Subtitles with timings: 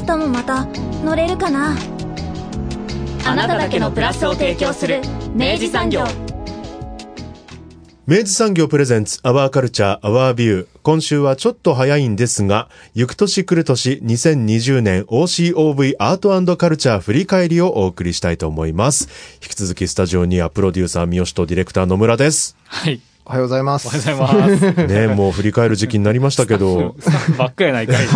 [0.00, 0.64] 明日もまた
[1.04, 1.76] 乗れるかな？
[3.26, 5.02] あなただけのプラスを提供する
[5.34, 6.04] 明治産業
[8.06, 10.66] 明治産業プレゼンツアワーカルチャーアワービュー。
[10.82, 19.08] 今週はちょっと早いんですが、行く年来る年2020年 OCOV アートカルチャー振り返りをお送りしたいと思います。
[19.42, 22.56] 引き続きスタジオにはプロデューサー三好とディレクター野村です。
[22.64, 23.02] はい。
[23.30, 23.86] おはようございます。
[23.86, 24.86] おはようございます。
[24.88, 26.96] ねもう振り返る時期になりましたけど、
[27.38, 28.06] ばっかやないかい。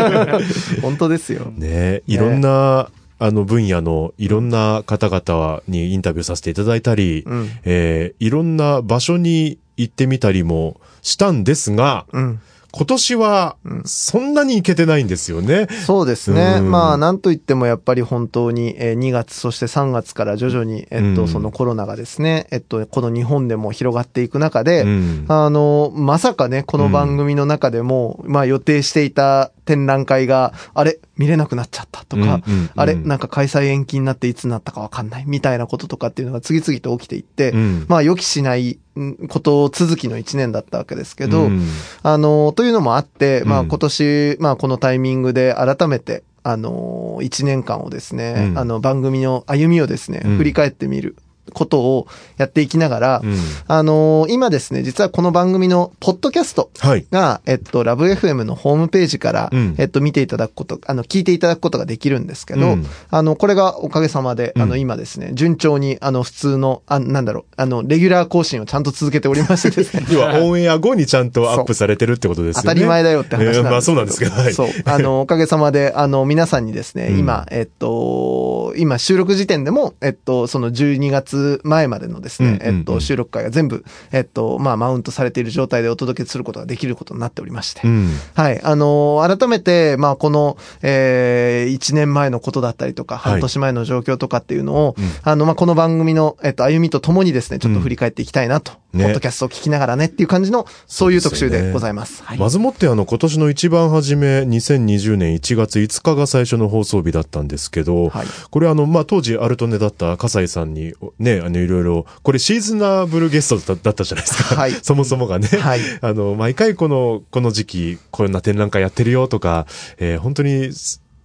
[0.80, 1.52] 本当ですよ。
[1.54, 7.50] ねいろんな、あの分野のいろんな方々にインタビューさせていただいたり、うん。
[7.64, 12.40] えーいろんな場所に行ってみたりもしたんですが、うん。
[12.72, 15.68] 今年はそんなに行けてないんですよね。
[15.86, 16.56] そうですね。
[16.58, 16.70] うん。
[16.70, 21.28] まあ、なんといってもやっぱり本当に、えー2月、そして3月から徐々に、えっと、うん。
[21.28, 25.24] そのコロナがですね、えっと、この日本でも広がっていく中で、うん。
[25.28, 32.70] あの、まさかね、この番組の中でも、まあ予定していた展覧会が、あれ、見れなくなっちゃったとか、うんうんうん。
[32.74, 37.84] あれ、なんか開催延期になっていつになったかわかんない、みたいなこととかっていうのが次々と起きていって、うん。
[37.88, 38.91] まあ予期しないん
[39.28, 41.66] こと続きの一年だったわけですけど、うん。
[42.02, 48.58] あの、というのもあって、まあうん今年、まあこのタイミングで改めて、あの、一年間をですね、うん。
[48.58, 50.36] あの番組の歩みをですね、うん。
[50.36, 51.16] 振り返ってみる
[51.52, 53.36] ことをやっていきながら、うん
[53.68, 57.06] あの今ですね、実はこの番組のポッドキャストはい。
[57.10, 70.06] が、えっと、ラブ FM のホームページから、うんえっと、見ていただくこと、あの、聞いていただくことができるんですけど、うんあの、これがおかげさまで、あの、うん今ですね、順調に、あの、普通の、あ、なんだろう、あの、レギュラー更新をちゃんと続けておりましてですね。
[70.10, 72.62] 要はオンエア後にちゃんとアップされてるってことですよね。
[72.62, 74.52] 当たり前だよって話なんですけど、えーまあそうなんですけど、 はい。
[74.54, 74.68] そう。
[74.84, 87.80] あの、おかげさまで、あの、皆さんにですね、うん今、えっと、今収録時点でも、えっと、その12月前までのですね、えっと、収録会が全部、えっと、まあ、マウントされている状態でお届けすることができることになっておりまして。
[87.84, 88.10] うん。
[88.34, 88.60] はい。
[88.62, 99.04] あの改めて、まあ、この、えー、1年前のことだったりとか、はい半年前の状況とかっていうのを、うんあの、まあ、この番組の、えっと、歩みとともにですね、ちょっと振り返っていきたいなと、ね。
[99.04, 102.22] ポッドキャストを聞きながらねっていう感じの、そういう特集でございます。
[102.24, 102.38] はい。
[102.38, 108.26] まずもってあの今年の一番初め2020年1月5日が最初の放送日だったんですけど、はい。
[108.50, 114.72] これあのまあ当時アルトネだった笠井さんにねあのいろいろこれシーズナブルゲストだっただったじゃないですか、はい。
[114.72, 115.80] そもそもがね、はい。
[116.00, 119.66] あの毎回このこの時期こんな展覧会やってるよとか、
[119.98, 120.70] えー本当に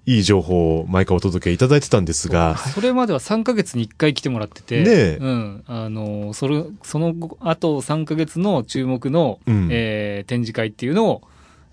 [0.07, 5.63] いい情報を毎回お届けいただいてたんですが、それまでは3ヶ月に1回来てもらってて、ねえうん。
[5.67, 11.21] あの、それ、その後あと3ヶ月の注目の、うんえー展示会っていうのを、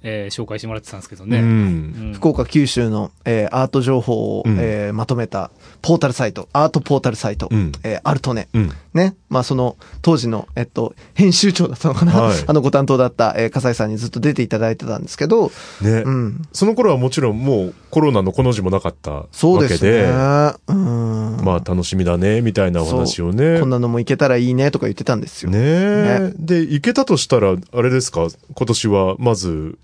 [0.06, 1.38] えー紹介してもらってたんですけどね。
[1.40, 1.50] うんう
[2.10, 5.50] ん福岡、九州の、えーアート情報を、うんえーまとめた
[5.82, 8.48] ポータルサイト、アートポータルサイト、うんえーアルトネ。
[8.54, 9.16] うんね。
[9.28, 15.50] まあ、その、当時の、えっと、編集長だったのかな、はい あの、ご担当だった、えー、笠井さんにずっと出ていただいてたんですけど、
[15.82, 16.42] ね、うん。
[16.52, 20.02] その頃はもちろんもうコロナのこの字もなかったわけで、そうですね。
[20.68, 21.36] うん。
[21.44, 23.58] まあ楽しみだね、みたいなお話をね。
[23.58, 25.50] こんなのもいけたらいいねとか言ってたんですよ。
[25.50, 28.28] ねえ、で、行けたとしたら、あれですか？
[28.54, 29.76] 今年は、まず、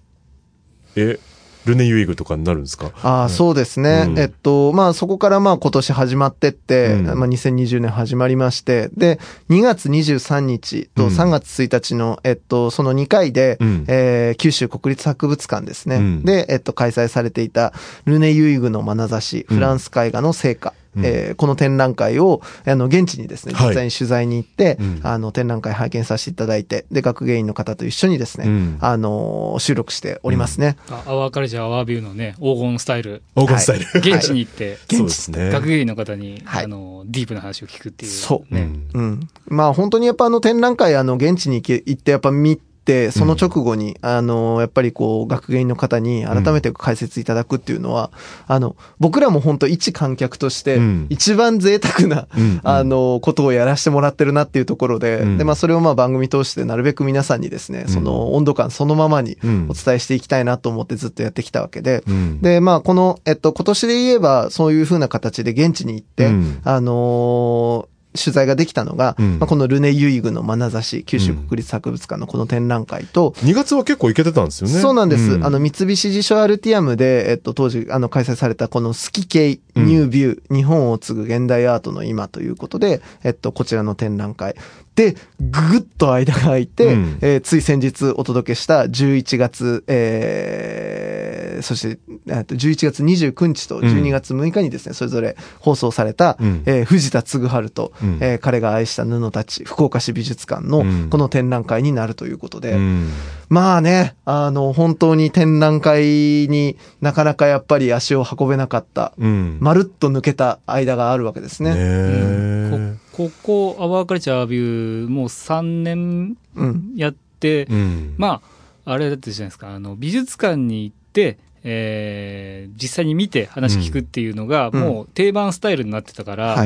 [0.97, 1.19] え、
[1.67, 2.91] ルネ・ユイグとかになるんですか？
[3.03, 4.07] ああ、そうですね。
[4.09, 4.19] うん。
[4.19, 7.05] えっと、まあそこからまあ今年始まってって、うん。
[7.05, 11.11] まあ2020年始まりまして、で、2月23日とうん。
[11.11, 13.85] 3月1日の、えっと、その2回で、うん。
[13.89, 15.97] えー九州国立博物館ですね。
[15.97, 16.25] うん。
[16.25, 17.75] で、えっと、開催されていた
[18.07, 19.57] ルネ・ユイグの眼差し、うん。
[19.59, 20.73] フランス絵画の成果。
[20.97, 30.77] うんえーこの展覧会を、あの、現地にですね、はい実際に取材に行って、うんあの、展覧会拝見させていただいて、で、学芸員の方と一緒にですね、うんあの、収録しておりますね。
[30.91, 33.23] あアワーカルチャー、アワービューのね、黄金スタイル。
[33.37, 34.17] 黄金スタイル。
[34.17, 35.51] 現地に行って、そうですね。
[35.51, 38.11] 学芸員の方に、はいあの、ディープな話を聞くっていう。
[38.11, 38.69] そうね。
[38.95, 39.29] うんうん。
[39.47, 42.70] まあ本当にやっぱあの展覧会あの現地に行け行ってやっぱ見て、
[43.11, 48.11] その直後に、あの、やっぱりこう、学芸員の方に改めて解説いただくっていうのは、
[48.47, 52.61] あの、僕らも本当一観客としてうん、一番贅沢な、うん。
[52.63, 55.39] あの、ことをやらせてもらってるなっていうところで、うん。
[55.39, 59.67] で、まあそれをまあ番組通してなるべく皆さんにですね、その温度感そのままにうん。
[59.69, 62.41] お伝えしていきたいなと思ってずっとやってきたわけで、うん。
[62.41, 66.61] で、まあ、この、えっと、今年で言えば、そういう風な形で現地に行って、うん。
[66.65, 74.75] あのー取材ができたのが、うんまあ、このルネ・ユイグの眼差し、九州国立博物館のこの展覧会と、2月は結構行けてたんですよね。
[74.81, 75.33] そうなんです。
[75.33, 84.57] うあの、三菱地所アルティアムで、えっと、当時、あの、開催されたこのスキ系うんニュービュー、日本を継ぐ現代アートの今ということで、えっと、こちらの展覧会。
[84.97, 87.19] で、ぐぐっと間が空いて、うん。
[87.21, 91.99] えーつい先日お届けした11月、えーそして、
[92.29, 96.63] えっと、11月29日と12月6日にですね、それぞれ放送された、うん。
[96.67, 98.19] えー藤田嗣治と、うん。
[98.21, 101.09] えー彼が愛した布たち、福岡市美術館のうん。
[101.11, 103.11] この展覧会になるということで、うん。
[103.49, 109.59] まあね、あの、本当に展覧会になかなかやっぱり足を運べなかった、うん。
[109.61, 111.71] まるっと抜けた間があるわけですね。
[111.71, 112.97] ねえ
[113.29, 116.93] こここ、アワーカルチャービュー、もう3年うん。
[116.97, 118.15] やって、うん。
[118.17, 118.41] ま
[118.85, 126.65] あ、あれだったじゃないですか、あの、美術館に行って、えー実際に見て話聞くっていうのが、うんもう定番スタイルになってたから、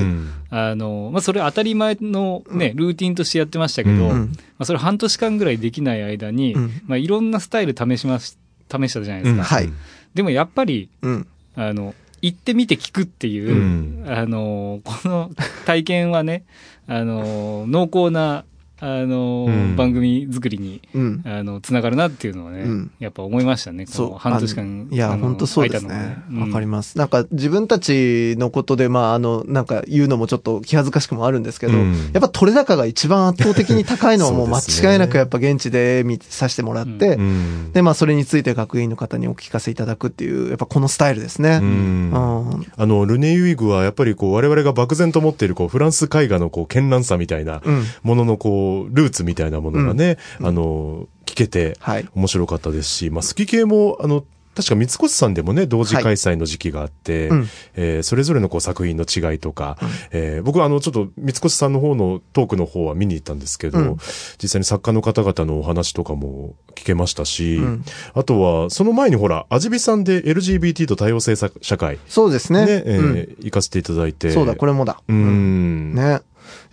[0.51, 4.33] あの、まあ、それ当たり前のね、ルーティンとしてやってましたけど、うんまうん。
[4.59, 8.39] あ、それ半年間ぐらいできない間に、うんまあ、いろんなスタイル試します、
[8.71, 9.43] 試したじゃないですか。
[9.43, 9.73] はい
[10.15, 11.27] でもやっぱり、うん。
[11.57, 11.93] あの、
[12.25, 14.05] 行ってみて聞くっていう、うん。
[14.09, 15.31] あの、この
[15.67, 16.45] 体験はね、
[16.87, 18.45] あの、濃厚な、
[18.81, 21.23] あの、うん番組作りに、うん。
[21.25, 23.87] あの、つながるなっていうのはね、うんやっぱ思いましたね。
[23.87, 24.19] こそうの。
[24.19, 24.89] 半年間。
[24.91, 26.19] いや、本当そうですね。
[26.39, 26.99] わかります。
[26.99, 34.59] なんか自分たちのことで、まあ、あの、なんか言うのもちょっと気恥ずかしくもあるんですけど、うんやっぱ取れ高が一番圧倒的に高いのはもう 間
[34.93, 41.59] 違いなくやっぱ現地で見させてもらって、うんで、まあ、それについて学芸員の方にお聞かせいただくっていう、やっぱこのスタイルですね。
[41.63, 42.11] ううん。
[42.11, 47.83] んあの、ルネ・ユイグはやっぱりこう、我々が漠然と持っているこう、フランス絵画のこう、絢爛さみたいなうん。
[48.03, 52.09] もののこう、ルーツみたいなものがね、あの、聞けてはい。
[52.15, 54.25] 面白かったですし、まあ、好き系も、あの、
[54.55, 59.77] 確か三越さんでもね、同時開催の時期があって、うんえーそれぞれのこう作品の違いとか、
[60.13, 63.97] えー僕はあの、ちょっと三越さんの方のトークの方は見に行ったんですけど、うん
[64.41, 67.85] 実際に作家の方々のお話とかも聞けましたし、うん
[68.15, 72.65] あとは、その前にほら、アジビさんで LGBT と多様性社会、そうですね。
[72.65, 74.31] ね、えうんー行かせていただいて。
[74.31, 75.01] そうだ、これもだ。
[75.09, 75.95] うーん。
[75.95, 76.21] ね。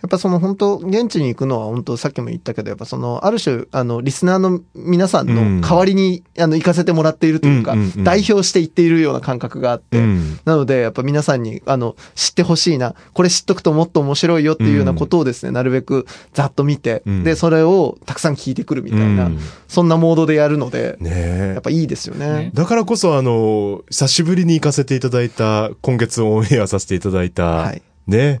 [0.02, 5.60] やっぱその本当、現地に行くのは本当さっきも言ったけど、やっぱその、ある種、あの、リスナーの皆さんうん。
[5.60, 10.40] の代わりに、あの、行かせてもらっているというか、代表して行っているような感覚があって、うん。
[10.44, 17.22] なので、やっぱ皆さんに、あの、知ってほしいな、これ知っとくともっと面白いよっていうようなことをですね、なるべくざっと見て、うん。
[17.22, 19.38] で、それをたくさん聞いてくるみたいな、うん。
[19.68, 21.50] そんなモードでやるので、ねえ。
[21.54, 22.32] やっぱいいですよね。
[22.32, 22.50] ね。
[22.54, 27.82] だからこそあの、久しぶりに行かせていただいた、今月オンエアさせていただいた、はい。
[28.06, 28.40] ね、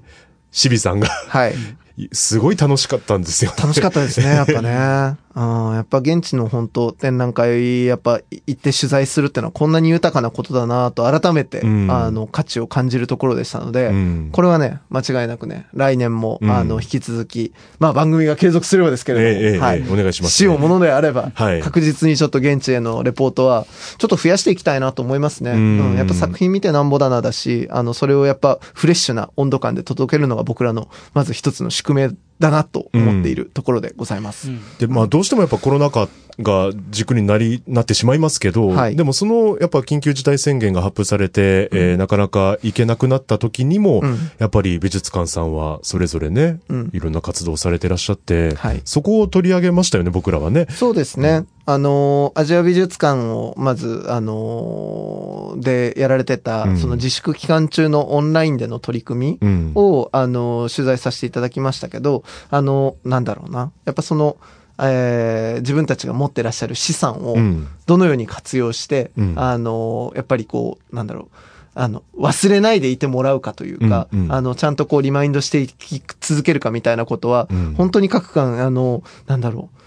[0.52, 1.54] しびさんが、はい。
[2.12, 3.52] すごい楽しかったんですよ。
[3.58, 5.16] 楽しかったですね、やっぱね。
[5.34, 11.90] うん、やっぱ現地の本当展覧会、やっぱ行って取材するってのはこんなに豊かなことだなと改めて、うん。
[11.90, 14.28] あの、価値を感じるところでしたので、うん。
[14.32, 16.50] これはね、間違いなくね、来年も、うん。
[16.50, 19.78] あの、引き続き、まあ番組が継続するようですけれども、はい。
[19.78, 21.60] ええお願いします死をものであれば、はい。
[21.60, 23.66] 確実にちょっと現地へのレポートは、
[23.98, 25.52] ちょっと増やしていきたいなと思いますね。
[25.52, 32.10] ううんん、やっぱ作品見てなんぼだなだし、あの、それをやっぱフレッシュな温度感で届けるのが僕らの、まず一つの宿命
[32.42, 34.50] だなと思っているところでございます。
[34.50, 36.08] うんで、まあどうしてもやっぱコロナ禍
[36.40, 50.66] が軸になり、なってしまいますけど、はいでもそのやっぱ緊急事態宣言が発布されて、えーなかなか行けなくなった時にも、うんやっぱり美術館さんはそれぞれね、うんいろんな活動をされてらっしゃって、はいそこを取り上げましたよね、僕らはね。
[50.70, 51.44] そうですね。
[51.64, 59.72] あのーアジア美術館を、まず、あのーでやられてた、うんその自粛期間中のオンラインでの取り組みうん。
[59.74, 63.70] を、あのー取材させていただきましたけど、あのーなんだろうな。
[63.84, 64.36] やっぱその、
[64.82, 67.68] えー自分たちが持ってらっしゃる資産をうん。
[67.86, 71.36] どのように活用して、うんあのーやっぱりこう、なんだろう。
[71.74, 79.78] あの、忘れないでいてもらうかというか、うんうんあの、ちゃんとこう、リマインドしていき続けるかみたいなことは、うん本当に各館、あの、なんだろう、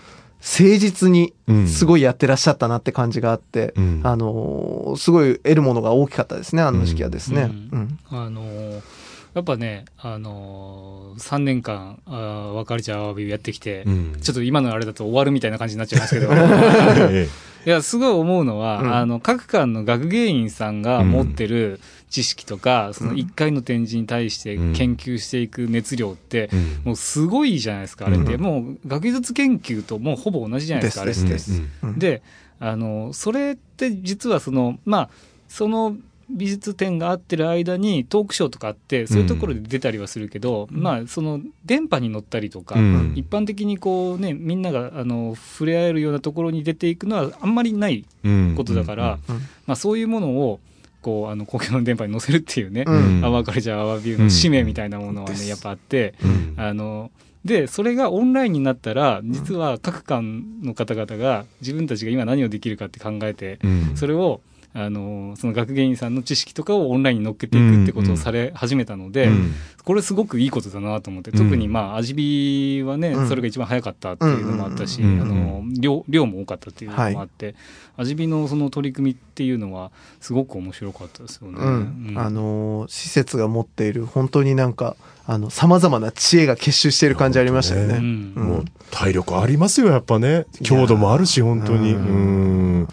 [0.41, 7.43] 誠実にうんすごいやってらっしゃったなって感じがあって、うんあの、すごい得るものが大きかったですね、あの時期はですね。
[7.43, 7.99] ううんん。
[8.09, 8.81] あのー
[9.35, 14.17] やっぱね、あのー、3年間、あーワカルチャーアワビューやってきて、うん。
[14.21, 16.29] ちょっと今のあれだと終わるみたいな感じになっちゃいますけど、
[17.11, 17.27] え
[17.65, 18.95] いや、すごい思うのは、うん。
[18.95, 24.73] あの、各館の学芸員さんが持ってる知識とか、その1回の展示に対してうん。
[24.73, 26.49] 研究していく熱量って、
[26.85, 28.35] もうすごいじゃないですか、あれって。
[28.35, 28.41] うん。
[28.41, 31.35] もう学術研究ともうほぼ同じじゃないですか、あれって。
[31.97, 32.21] で、
[32.61, 35.09] あの、それって実はその、まあ、
[35.49, 35.97] その
[36.29, 43.13] 美術展があってる間にトークショーとかあって、そういうところで出たりはするけど、まあ、その電波に乗ったりとか、うん。
[43.15, 48.53] 一般的にこうね、みんながあの触れ合えるようなところに出ていくのはあんまりないうん。
[48.55, 49.35] ことだから、うん。
[49.67, 50.59] まあ、そういうものを
[51.01, 53.23] こう、あの、公共の電波に載せるっていうね、うん。
[53.23, 56.53] アワーカルチャー、アワービューの使命みたいなものはね、やっぱあって、うん。
[56.57, 57.11] あの、
[57.45, 60.23] で、それがオンラインになったら、実は各館
[60.63, 63.91] の方々が自分たちが今何をできるかって考えて、うん。
[63.95, 64.41] それを、
[64.77, 69.53] あの、その学芸員さんの知識とかをオンラインに乗っけていくってことをされ始めたので、うん
[69.85, 71.37] これすごくいいことだなと思って、うん。
[71.37, 73.27] 特にまあ、味火はね、うん。
[73.29, 77.53] それが一番早かったっていうのもあったし、うんあの、量、量も多かったっていうのもあって、
[77.95, 79.91] 味火のその取り組みっていうのは、
[80.21, 81.59] すごく面白かったですよね。
[81.59, 82.07] うん。
[82.09, 82.17] うん。
[82.17, 84.95] あのー施設が持っている本当になんか
[85.27, 87.87] あの様々な知恵が結集している感じありましたよね。
[87.87, 88.33] いやうん。
[88.35, 88.43] うん。
[88.43, 90.47] もう体力ありますよ、やっぱね。
[90.63, 91.93] 強度もあるし、本当に。
[91.93, 92.81] ううん。
[92.81, 92.87] ん。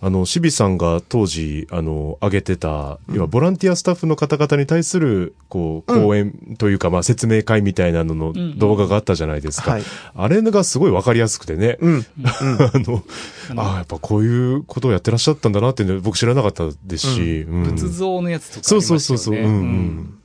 [0.00, 9.72] あの、シビさんが当時、あの、上げてた、要はボランティアスタッフの方々に対する、こう、うん講演というか、まあ、説明会みたいなののん動画があったじゃないですか。
[9.72, 9.82] はい。
[10.14, 11.76] あれがすごいわかりやすくてね。
[11.80, 11.92] うん。
[11.94, 12.04] うん。
[12.22, 13.02] あの、
[13.56, 17.46] ああ、やっぱこういうことをやってらっしゃったんだなっていうの僕知らなかったですし。
[17.48, 18.82] うん仏像のやつとかあそう。
[18.82, 19.34] そうそうそう。
[19.34, 20.17] うんうん。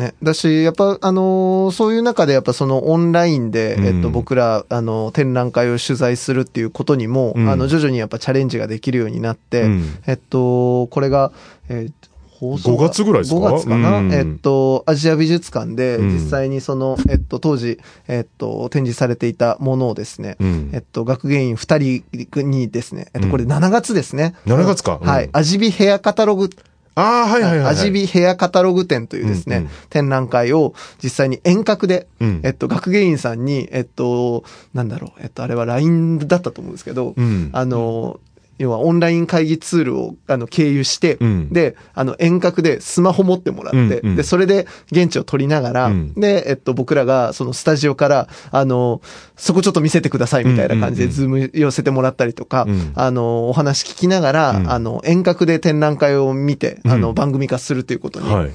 [0.00, 0.14] ね。
[0.22, 3.84] だし、やっぱ、あのーそういう中で、やっぱそのオンラインで、うん。
[3.86, 7.48] えっと、僕ら、あの、展覧会を取材するっていうことにも、うん。
[7.48, 9.84] あの、徐々にやっぱチャレンジができるようになって、うん。
[10.06, 11.30] えっと、これが、
[11.68, 11.92] えー
[12.40, 14.12] 放送が5月ぐらいですか？5月かな、うん。
[14.14, 16.08] えっと、アジア美術館で、うん。
[16.14, 17.78] 実際にその、えっと、当時、
[18.08, 20.70] えっと、展示されていたものをですね、うん。
[20.72, 22.02] えっと、学芸員2
[22.32, 24.34] 人にですね、えっと、これ7月ですね。
[24.46, 24.98] 7月か。
[25.02, 25.06] うん。
[25.06, 25.28] はい。
[25.34, 26.48] アジビヘアカタログ
[26.94, 27.72] ああ、はいはいはいはい。
[27.72, 29.70] アジビヘアカタログ展というですね、うんうん。
[29.90, 32.40] 展覧会を実際に遠隔で、うん。
[32.42, 34.44] えっと、学芸員さんに、えっと、
[34.74, 37.50] なんだろう、えっと、あれは LINE だったと思うんですけど、うん。
[37.52, 38.20] あの、
[38.60, 41.48] 要はオンライン会議ツールをあの経由して、うん。
[41.50, 44.16] で、あの遠隔でスマホ持ってもらって、うんうん。
[44.16, 46.12] で、それで現地を撮りながら、うん。
[46.12, 49.00] で、えっと、僕らがそのスタジオから、あの、
[49.34, 52.92] そこちょっと見せてくださいみたいな感じでうんズーム寄せてもらったりとか、うん。
[52.94, 54.70] あの、お話聞きながら、うん。
[54.70, 58.50] あの、遠隔で展覧会を見て、あの、うん番組化するということに、はい。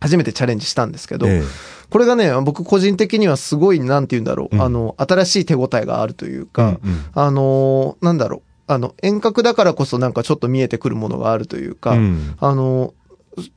[0.00, 1.42] 初めてチャレンジしたんですけど、え
[1.90, 4.62] これがね、僕個人的にはすごい、なんて言うんだろう、うん。
[4.62, 7.04] あの、新しい手応えがあるというか、うんうん。
[7.14, 12.94] あのーなんだろう、あの、遠隔だからこそなんかちょっと見えてくるものがあるというか、うんあの、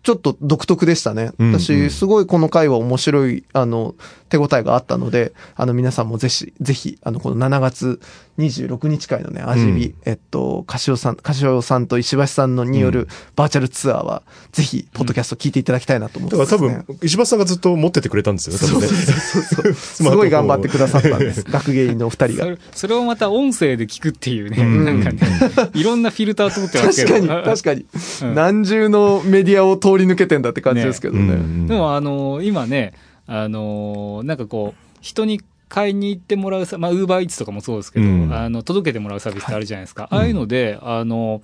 [0.03, 1.31] ちょっと独特でしたね。
[1.37, 3.95] 私、すごいこの回は面白い、あの、
[4.29, 7.99] 手応えがあったので、あの、皆さんもぜひ、ぜひ、あの、この7月
[8.41, 16.83] 26日会のね、アジビ、うんえっと、カシオさん、カシオさんと石橋さんのにようるバーチャルツアーは、ぜひ、ポッドキャスト聞いていただきたいなと思ってだからます、ね。
[16.87, 18.87] 多分、石橋さんがずっと持っててくれたんですよね、多分ね。
[18.87, 19.73] そうそう。
[19.73, 21.43] すごい頑張ってくださったんです。
[21.49, 22.43] 学芸員のお二人が。
[22.43, 25.19] それそれをまた音声で聞くっていうね、うんなんかね、
[25.73, 27.27] いろんなフィルター通ってますけど。
[27.27, 27.85] 確かに、確かに。
[28.23, 31.33] うん何重のメディアを通り抜けてんだって感じですけどね。
[31.33, 32.93] うんでもあの今ね、
[33.27, 35.41] あのなんかこう、人に
[35.71, 40.03] 買いに行ってもらうさ、まあ、ウーバーイーツとかもそうですけど、うんあの、届けてもらうサービスってあるじゃないですか。
[40.03, 41.41] いああいうので、あの、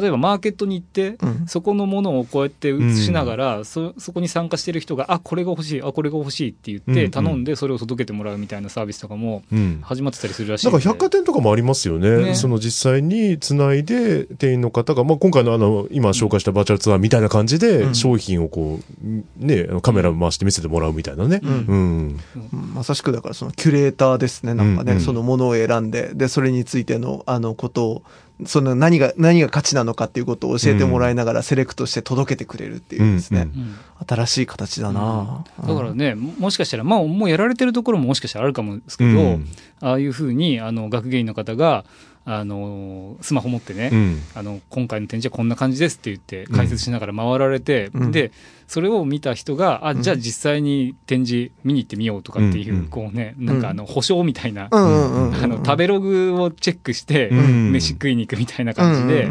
[0.00, 10.84] 例えばマーケットに行って、うんそこのものをこうやって映しながら、そ、そこに参加してる人が、あ、これが欲しい、あ、これが欲しいって言っうんうんて、頼んでそれを届けてもらうみたいなサービスとかもうん始まってたりするらしいなんんで。
[10.84, 12.24] か百貨店とかもありますよね。
[12.24, 21.40] ねその実際につないで店員の方が、まあ今回のあの、今紹介したバーチャルツアーみたいな感じうでん商品をこう、ね、カメラ回して見せてもらうみたいなね。
[21.42, 22.20] うんうん。
[22.52, 24.54] うんまさしくだからそのキュレーターですね。
[24.54, 28.02] なんかね、うんうんそのものを選んで、で、それについての、あの、ことを、
[28.44, 33.48] その何が、何が価値なのかっていうことを教えてもらいながらセレクトして届けてくれるっていうですね。
[33.54, 33.76] うんうん。
[34.06, 39.46] 新しい形だな、だからね、ももしかしたら、まあ、もうやられてるところももしかしたらあるかもですけど、うん。
[39.80, 41.86] ああいうふうに、あの、学芸員の方が、
[42.28, 44.20] あの、スマホ持ってね、うん。
[44.34, 48.10] あの、今回の展示はこんな感じですって言って、解説しながら回られて、うん。
[48.10, 48.32] で、
[48.66, 50.02] それを見た人が、あ、うん。
[50.02, 52.80] じゃあ実際に展示見に行ってみようとかっていう、うん。
[52.80, 54.66] うんこうね、なんかあの、保証みたいな。
[54.72, 57.70] あの、食べログをチェックして、うん。
[57.70, 59.30] 飯食いに行くみたいな感じで、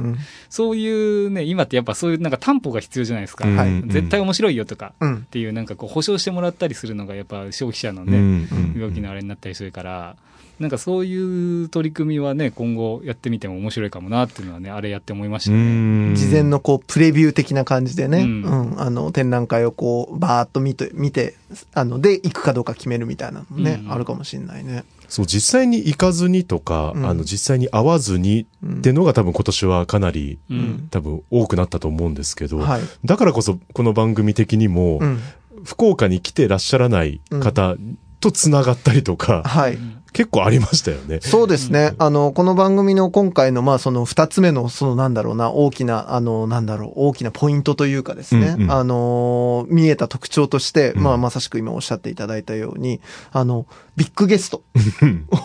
[0.49, 3.45] そういうね、今ってやっぱそういうなんか担保が必要じゃないですか。
[3.45, 3.67] はい。
[3.67, 3.89] うん。
[3.89, 5.15] 絶対面白いよとか、うん。
[5.17, 8.79] っていうなんかこう保証してもらったりするのがやっぱ消費者のうね、ん。
[8.79, 10.15] 動きのあれになったりするから、
[10.59, 16.12] なんかそういう取り組みはね、今後やってみても面白いかもなっていうのはね、あれやって思いましたうね。
[16.12, 16.15] ん。
[16.15, 18.41] 事前のこう、プレビュー的な感じでね、ううん
[18.75, 21.35] ん、あの、展覧会をこう、バーっと見て、見て、
[21.74, 24.85] あの、で、行くかどうか決めるみたいなのもね、うんあるかもしれないね。
[25.09, 30.88] そう、実際に行かずにとか、うんあの、実際に会わずにうんってのが多分今年はかなり、うん。
[30.89, 32.81] 多分多くなったと思うんですけど、はい。
[33.03, 35.19] だからこそこの番組的にも、うん。
[35.63, 37.75] 福岡に来てらっしゃらない方
[38.19, 39.77] とつながったりとか、はい。
[40.15, 41.19] 結構ありましたよね。
[41.19, 41.93] そうですね。
[41.98, 48.72] あの、この番組の今回の、まあ、その二つ目の、そのなんだろうな、大きな、あの、なんだろう、大きなポイントというかですね、うんうん。
[48.72, 51.03] あの、見えた特徴として、うん。
[51.03, 53.01] まあ、まさしく今おっしゃっていただいたように、
[53.34, 53.65] あの、
[53.98, 54.63] ビッグゲスト。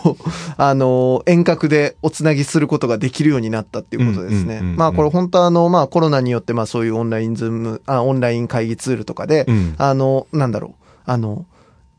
[0.05, 0.15] を、
[0.55, 4.61] あの、遠隔でおつなぎすることができるようになったっていうことですね。
[4.61, 9.75] まあ、これ本当はあの、まあ、コロナによって、まあ、そういうオンラインズーム、あ、オンライン会議ツールとかで、うん。
[9.77, 11.45] あの、なんだろう、あの、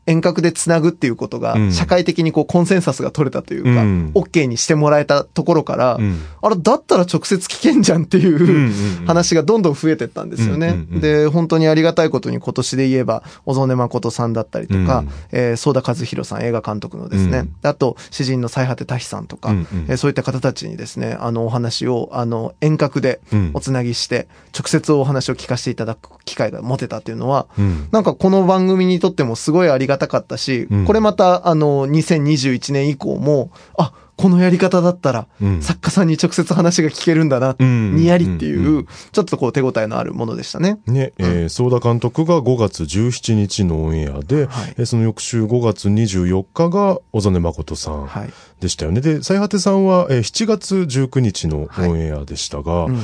[0.05, 4.11] 遠隔でつなぐっていうことがうん、社会的にこう、コンセンサスが取れたというか、うん。
[4.15, 6.19] OK にしてもらえたところから、うん。
[6.41, 10.67] あれ、だったら直接聞けんじゃんっていう、話がどんどん増えてったんですよね。
[10.67, 15.09] うんうんうんで、本当にありがたいことに今年で言えば、小曽根誠さんだったりとか、うん。
[15.31, 23.51] えー、相田和弘さん、映画監督のですね、うんあと、詩人の最果て多比さんとか、うんうんえーそういった方たちにですね、あの、お話を、あの、遠隔でうん。
[23.53, 27.87] おつなぎして、直接お話を聞かせていただく機会が持てたっていうのは、うん。
[27.91, 30.85] なんかこの番組にとってもすごいありがたかったし、うん。
[30.85, 35.61] これまたあの2021年以降も、あ、このやり方だったら、うん。
[35.61, 37.95] 作家さんに直接話が聞けるんだな、うん。
[37.95, 40.79] にやりっていう、ちょっとこう手応えのあるものでしたね。
[40.85, 44.73] ね、えー、相田監督が5月17日のオンエアで、はい。
[44.77, 48.29] えーその翌週5月24日が小曽根誠さんはい。
[48.59, 49.01] でしたよね。
[49.01, 52.99] で、最果てさんは、えー7月19日のオンエアでしたが、うん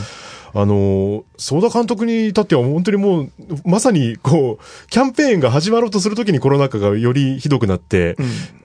[0.54, 3.32] あのー、相田監督に至っては本当にもう、
[3.66, 8.16] まさにこう、キャンペーンが始まろうとするときにコロナ禍がよりひどくなって、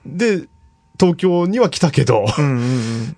[0.05, 0.47] で、
[0.99, 3.15] 東京には来たけど、うんうんうん。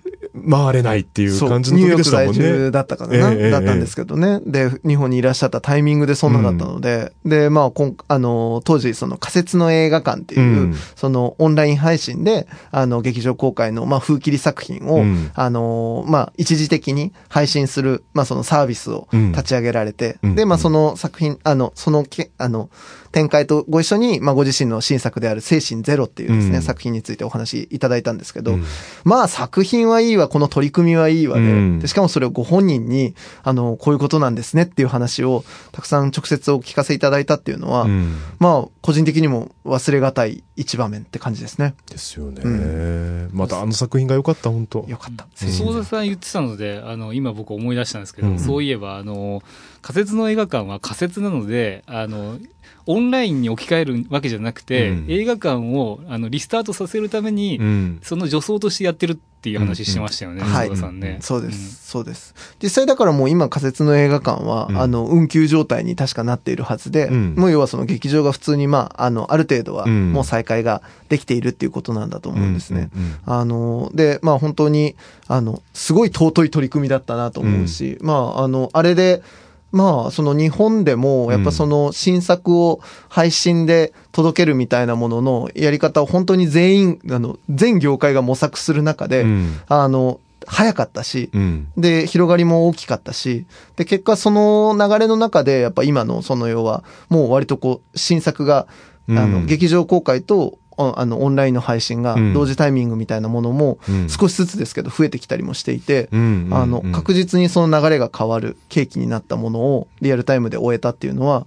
[0.50, 2.70] 回れないっていう感じのニューヨーク時でしたもん在住ね。
[2.70, 4.40] だったかな、ええええだったんですけどね。
[4.46, 10.74] で、日本にいらっしゃったタイミングでそんなだったので、で、まあ、こんあの、当時、その仮設の映画館っていう、うん。
[10.96, 15.30] そのオンライン配信で、あの、劇場公開の、まあ、風切り作品を、うん。
[15.34, 19.32] あの、まあ、一時的に配信する、まあ、そのサービスをうん。
[19.32, 20.34] 立ち上げられて、うん。
[20.34, 22.70] で、まあ、その作品、あの、そのけ、あの、
[23.12, 26.62] 展開とご一緒に、まあ、ご自身の新作である精神ゼロっていうですね、うん。
[26.62, 28.64] 作品についてお話しいただいたんですけど、うん。
[29.04, 31.78] まあ作品はいいわ、この取り組みはいいわで、うん。
[31.78, 38.16] でしかもそれをご本人に、あの、こういうことなんですねっていう話をたくさん直接お聞かせいただいたっていうのは、うん。
[38.38, 41.74] まあ個人的にも忘れがたい一場面って感じですね。
[41.90, 42.42] ですよね。
[42.42, 44.84] うまたあの作品が良かった、本当。
[44.88, 45.26] よかった。
[45.42, 45.52] うん。
[45.52, 48.38] 相田さん言ってたので、あの、今僕思い出したんですけど、うん。
[48.38, 49.42] そういえば、あの、
[49.82, 52.38] 仮設の映画館は仮設なので、あの、
[52.86, 55.06] オンラインに置き換えるわけじゃなくて、うん。
[55.08, 57.98] 映画館をあのリスタートさせるために、うん。
[58.02, 60.46] その助走としてやってるっていう話してましたよね、うん。
[60.46, 61.18] はい相田さんね。
[61.20, 62.34] そうです、そうです。
[62.62, 67.34] 実際だからもう今仮設の映画館は、うんあの、運休状態に確かなっているはずで、うん。
[67.36, 70.12] もう要はその劇場が普通にまあ、あの、ある程度はうん。
[70.14, 72.88] もう再開ができているっていうことなんだと思うんですね。
[73.26, 79.22] あの、で、まあ本当に、あの、すごい尊い取り組みだったなと思うし、まあ、あの、あれで、
[79.70, 89.60] まあ、その日本でも、やっぱその新作を配信で届けるみたいなもののやり方を本当に全員、あの、全業界が模索する中で、うん。
[89.68, 91.68] あの、早かったし、うん。
[91.76, 98.66] で、広がりも大きかったし、で、結果その流れの中で、やっぱ今のその要は、もう割とこう、新作が、
[99.08, 99.46] あの、うん。
[99.46, 102.32] 劇場公開と、ああの、オンラインの配信がうん。
[102.32, 104.08] 同時タイミングみたいなものもうん。
[104.08, 111.46] 少しずつですけど増えてきたりもしていて、うんあの、確実にその流れが変わる契機になったものをリアルタイムで終えたっていうのは。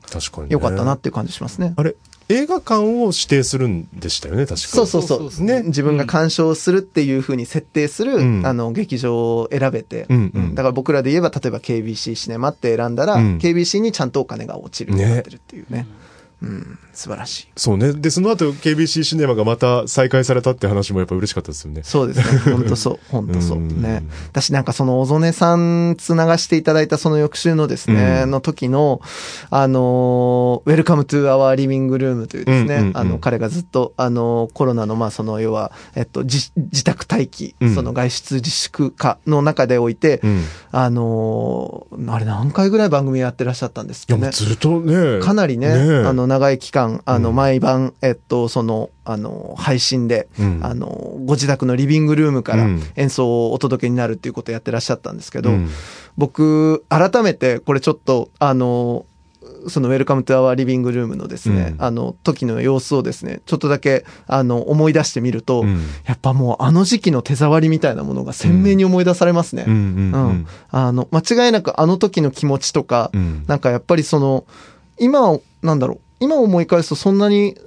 [0.50, 1.74] 良かったなっていう感じしますね。
[1.76, 1.96] あれ、
[2.32, 4.68] 映画館を指定するんでしたよね、確か。
[4.68, 5.44] そうそうそう。
[5.44, 8.46] ね、自分が鑑賞するっていう風に設定する、うん。
[8.46, 10.56] あの、劇場を選べて、うんうん。
[10.56, 13.38] だから僕らで言えば、例えば KBC シネマって選んだら、うん。
[13.38, 15.86] KBC にちゃんとお金が落ちるようになってるっていうね。
[16.42, 17.48] うん、素晴らしい。
[17.56, 17.94] そうね。
[17.94, 21.84] で、その後 KBC シネマがまた再開されたって話もやっぱ嬉しかったですよね。
[21.84, 22.40] そうですね。
[22.52, 23.00] 本当そう。
[23.10, 23.58] 本当そう。
[23.60, 24.04] うんね。
[24.30, 29.02] 私なんかその小曽根さんつながしていただいたその翌週のですね、うんの時の、
[29.52, 40.40] あのー、Welcome to our living room というですね、うんうんうんあの、彼がずっと、あのーコロナの、まあその、要は、えっと、自自宅待機、うんその外出自粛化の中でおいて、うん。
[40.40, 44.32] いあのーあれ何回ぐらい番組やってらっしゃったんですかねう。
[44.32, 45.20] ずっとね。
[45.22, 47.36] かなりね、ねえあの、長い期間、あの、うん。
[47.36, 50.60] 毎晩、えっと、その、あの、配信で、うん。
[50.64, 50.88] あの、
[51.26, 52.84] ご自宅のリビングルームからうん。
[52.96, 55.70] 演奏をお届けになるっていうことをやってらっしゃったんですけど、うん。
[56.18, 59.06] 僕、改めて、これちょっと、あの、
[59.68, 61.84] その、 Welcome to Our Living Room のですね、うん。
[61.84, 65.82] あの、時の様子をですね、ちょっとだけ、あの、思い出してみると、うん。
[66.06, 69.66] やっぱもう、あの時期の手触りみたいなものが鮮明に思い出されますね。
[69.68, 70.48] うん。
[70.70, 73.44] あの、間違いなくあの時の気持ちとか、うん。
[73.48, 74.46] なんかやっぱりその、
[75.00, 77.58] 今、なんだろう、今思い返すとそんなに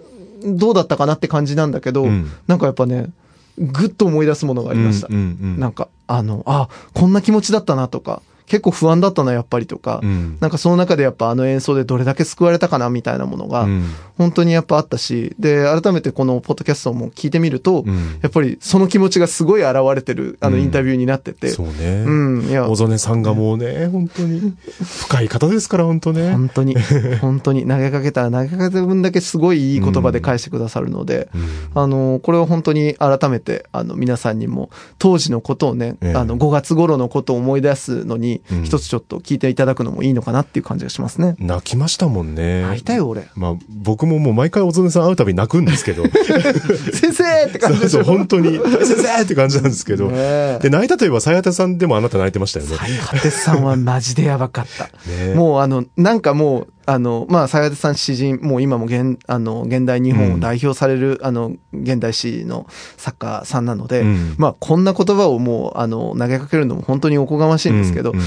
[0.45, 3.11] どうだったかなって感じなんだけど、うんなんかやっぱね、
[3.59, 5.09] ぐっと思い出すものがありました。
[5.09, 10.37] うんうんうんなんか、あの、あ、こんな気持ちだったなとか、結構不安だったな、やっぱりとか、うん。
[10.41, 13.85] なんかその中でやっぱあの演奏でどれだけ救われたかなみたいなものがうん。
[14.19, 18.19] 本当にやっぱあったし、で、改めてこのポッドキャストも聞いてみると、うん。
[18.23, 20.63] やっぱりその気持ちがすごい現れてるあのうん。
[20.63, 22.05] インタビューになってて、そうね。
[22.07, 26.33] うん、いや、小曽根さんがもうね、本当に深い方ですから、本当ね。
[26.33, 26.77] 本当に、
[27.21, 27.67] 本当に。
[27.67, 31.39] 投げかけたら投げかけた分だけすごいいい言葉で返してくださるので、う
[31.79, 31.83] ん。
[31.83, 36.15] あの、これを本当に改めて、あの、皆さんにも、当時のことをね、ええ。
[36.15, 41.37] あの、5月頃のことを思い出すのにうん、一つちょっと聞いていただくのもいいのかなっていう感じがしますね。
[41.39, 42.63] 泣きましたもんね。
[42.63, 43.29] 泣いたよ、俺。
[43.35, 46.05] まあ、僕ももう毎回小曽根さん会うたび泣くんですけど。
[46.93, 50.09] 先生って感じでそうそう、本当に、大先生って感じなんですけど。
[50.09, 52.77] で、泣いたといえば、さやてさんでもあなた泣いてましたよね。
[52.77, 54.85] 最果てさんはマジでやばかった。
[55.11, 62.67] ねもうあの、なんかもう、あの、まあ、さやてさん詩人、もう今も現、あの、現代日本を代表される、あの、現代詩の
[62.97, 68.25] 作家さんなので、うんまあ、こんな言葉をもう、あの、投げかけるのも本当におこがましいんですけど、うんうん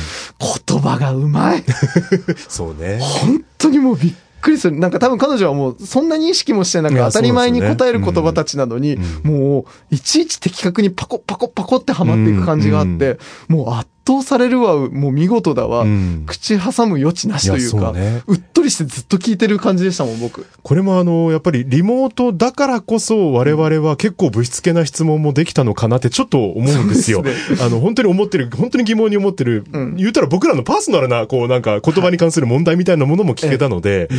[0.67, 1.63] 言葉がうまい。
[2.47, 2.99] そうね。
[3.01, 4.77] 本当にもうびっくりする。
[4.77, 13.17] なんか多分彼女はもうそんなに意識もしてなくいや当たり前に答える言葉たちなのに、うんもういちいち的確にパコパコパコってはまっていく感じがあって、
[13.47, 16.23] もう圧倒されるわ、もう見事だわ、うん。
[16.25, 18.23] 口挟む余地なしというか、うね。
[18.25, 20.45] うっとりしてずっと聞いてる感じでしたもん、僕。
[20.63, 27.17] これもあの、やっぱりリモートだからこそ我々は結構ぶしつけな質問もできたのかなってちょっと思うんですよ。
[27.19, 29.95] そうですあの、本当に思ってる、本当に疑問に思ってる、うん。
[29.97, 34.09] 言ったら僕らのパーソナルな、こうなんか言葉に関する問題みたいなものも聞けたので、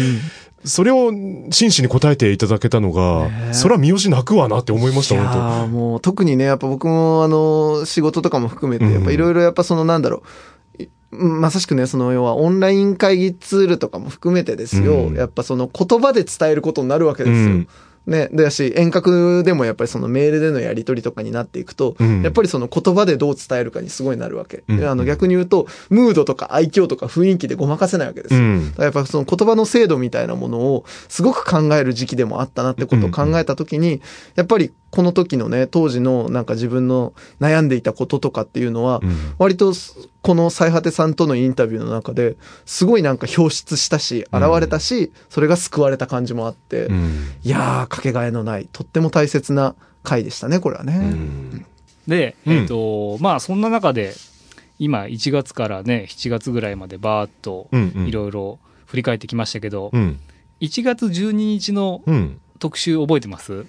[0.65, 8.93] それを真摯に答えていただけたのが、それは三好泣くわなって思いました、本ーもう特にね、やっぱ僕もあの、仕事とかも含めて、うん。
[8.93, 10.23] やっぱいろいろやっぱそのなんだろ
[10.79, 17.45] う、いまさしくね、その要はオンライン会議ツールとかも含めてですよ、うんやっぱその言葉で伝えることになるわけですよ。
[17.47, 17.69] うん
[18.09, 18.29] ね。
[18.33, 24.65] だし、遠隔でもやっぱりそのメールでのやり取りとかになっていくと、うんやっぱりその言葉でどう伝えるかにすごいなるわけ。
[24.69, 28.41] うんであの逆に言うと、ムードとか愛嬌とか雰囲気でごまかせないわけですよ。
[28.41, 34.01] うんだからやっぱその言葉の精度みたいなものをすごく考える時期でもあったなってことを考えたときに、
[34.35, 39.35] やっぱりこの時のね、当時のなんか自分の悩んでいたこととかっていうのは、うん。
[39.39, 39.73] 割と
[40.23, 47.13] この最果てさんとのインタビューの中ですごいなんか表出したし、現れたし、それが救われた感じもあって、うん。
[47.43, 50.97] いやー、かけがえのない、とっても大切な回でしたね、これはね。
[50.97, 51.67] うん。
[52.07, 52.53] で、うん。
[52.55, 54.15] えっ、と、まあそんな中で、
[54.79, 58.07] 今1月からね、7月ぐらいまでバーっとうんうん。
[58.07, 60.19] いろいろ振り返ってきましたけど、うん。
[60.61, 62.41] 1月12日のうん。
[62.59, 63.67] 特集覚えてます？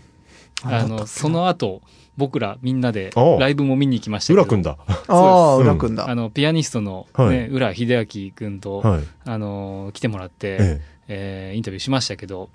[0.64, 1.82] ああの、その後、
[2.18, 4.42] 僕らみんなでライブも見に行きましたけど。
[4.42, 4.78] 浦くんだ。
[5.08, 6.10] ああ、浦くんだ。
[6.10, 9.04] あの、ピアニストの、はいね、浦秀明くんと、はい。
[9.26, 12.50] あの、来てもらって、ええーインタビューしましたけど、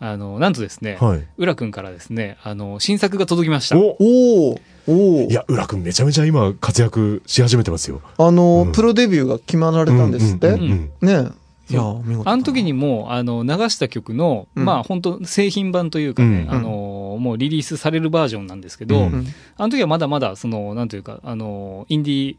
[0.00, 1.04] あの、なんとですね、え。
[1.04, 1.26] はい。
[1.36, 3.76] 浦くんからですね、あの、新作が届きました。
[3.76, 8.00] おおおおおいや、浦くんめちゃめちゃ今活躍し始めてますよ。
[8.16, 11.30] あの、うんプロデビューが決まられたんですって、うんうんね
[11.70, 12.28] いや、見事。
[12.28, 14.64] あの時にもう、あの、流した曲の、うん。
[14.64, 16.54] まあ本当製品版というかね、うん。
[16.54, 19.12] あの、もうリリースされるバージョンなんですけど、うん。
[19.12, 19.26] うん。
[19.56, 22.36] あの時はまだまだ、その、なんというか、あの、インディー、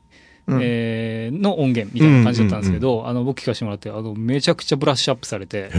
[0.47, 0.59] うん。
[0.61, 5.69] えーの音源みたいな感じだったんですけど、あの、僕聞かせてもらって、あの、めちゃくちゃブラッシュアップされて。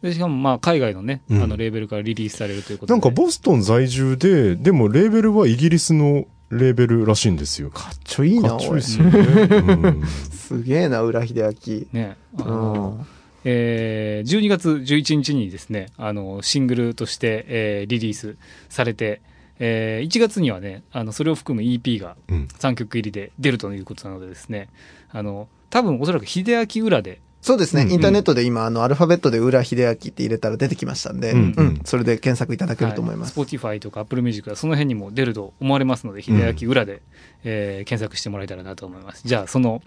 [0.00, 1.42] でしかもまあ海外のね、うん。
[1.42, 2.98] あの、レーベルからリリースされるということで。
[2.98, 7.70] なんかボストン在住で、でもレーベルはイギリスのレーベルらしいんですよ。
[7.70, 8.50] かっちょいいな。
[8.50, 9.18] かっちょいいっすよね。
[9.20, 11.86] うんすげえな、浦秀明。
[11.92, 13.06] ね、あうのん。
[13.44, 18.36] えー12月11日にですね、あの、シングルとして、えーリリース
[18.68, 19.20] されて、
[19.58, 24.68] えー1月にはね、あの、それを含む EP がうん3曲入りで出るということなのでですね、
[25.10, 26.44] あの、多分おそらく秀
[26.78, 33.38] 明裏で、そうですね、うんインターネットで今、あの、アルファベットで浦秀明って入れたら出てきましたんで、ううんん、それで検索いただけると思います。
[33.38, 37.02] Spotify とか Apple Music はその辺にも出ると思われますので、秀明裏で、
[37.44, 39.20] えー検索してもらえたらなと思います。
[39.26, 39.82] じゃあ、その、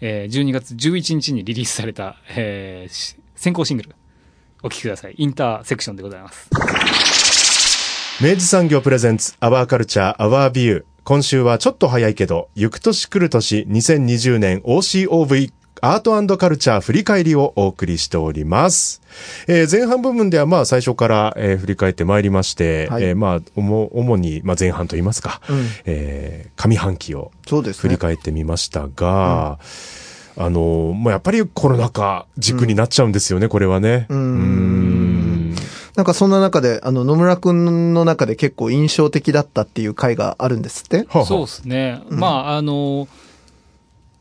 [0.00, 2.86] えー12月11日にリリースされた、え
[3.34, 3.90] 先行シングル、
[4.62, 5.14] お聴きください。
[5.18, 6.48] インターセクションでございます。
[8.22, 10.84] 明治産業プレゼンツ、アワーカルチャー、アワービュー。
[11.02, 19.00] 今週はちょっと早いけど、行く年来る年2020年 OCOV アートカルチャー振り返りをお送りしております。
[19.46, 27.32] えー前半部分ではまあ最初から、えー振り返ってまいりまして、はいえーまあ、主に、まあ、前半といいますか、うんえー上半期を。
[27.46, 29.58] 振り返ってみましたが、
[30.36, 34.06] あのー、まあ、やっぱりコロナ禍軸になっちゃうんですよね、これはね。
[34.08, 35.54] うんうん
[35.96, 41.06] なんかそんな中で、あの、野村くんの中で結構印象的だったっていう回があるんですって？
[41.26, 42.00] そうですね。
[42.08, 43.08] うんまあ、あの、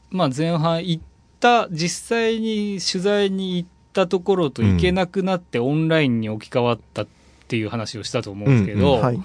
[0.09, 1.03] まあ、前半行っ
[1.39, 7.07] た、実際に取材に行ったところと行けなくなってオンラインに置き換わったっ
[7.47, 9.21] ていう話をしたと思うんですけど、うんうんはい。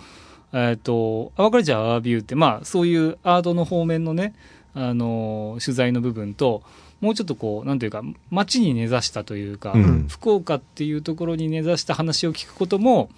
[0.52, 4.34] えっ、と、アワカルチャーアワービューって、まあ、そういうアートの方面のね、
[4.74, 6.62] あの取材の部分と
[7.00, 13.08] もうちょっとこうなんていうか街に根ざしたというか、うん福岡っていうところに根ざした話を聞くことも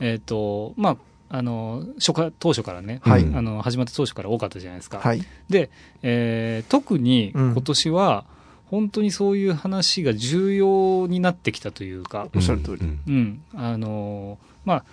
[0.00, 0.96] えっ、とまあ
[1.36, 4.98] あの初回当初からね、はいあの始まった当初から多かったじゃないですか。
[4.98, 5.22] はい。
[5.48, 5.70] で、
[6.02, 8.24] えー特に今年は
[8.66, 12.82] 本当にそういう話が重要になってきたというか、おっしゃる通り。
[12.82, 13.00] うん。
[13.06, 14.84] うん、あのーまあ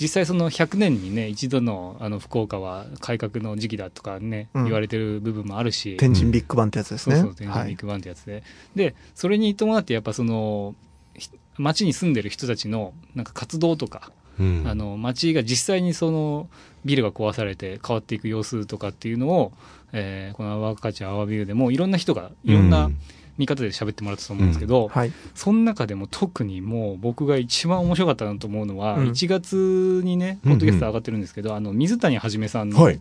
[0.00, 4.64] 実際その100年にね一度のあの福岡は改革の時期だとかね、うん。
[4.64, 5.96] 言われてる部分もあるし。
[5.98, 7.16] 天神ビッグバンってやつですね。
[7.16, 8.42] そうそう天神ビッグバンってやつで、
[8.74, 10.74] でそれに伴ってやっぱその
[11.16, 14.64] ひ町に住んでる人たちのなんか活動とか、うん。
[14.66, 16.48] あの町が実際にその
[16.84, 19.52] ビルが壊されて変わっていく様子とかっていうのを、
[19.92, 22.90] えーこの「アワーカチャーアワービュー」でもいろんな人がいろんな
[23.38, 25.12] 見方で喋ってもらったと思うんですけど、はい。
[25.34, 33.00] その中でも特にもう僕が一番面白かったなと思うのは、うん1月にね、ポッドキャスト上がってるんですけど、あの水谷はじめさんのはい。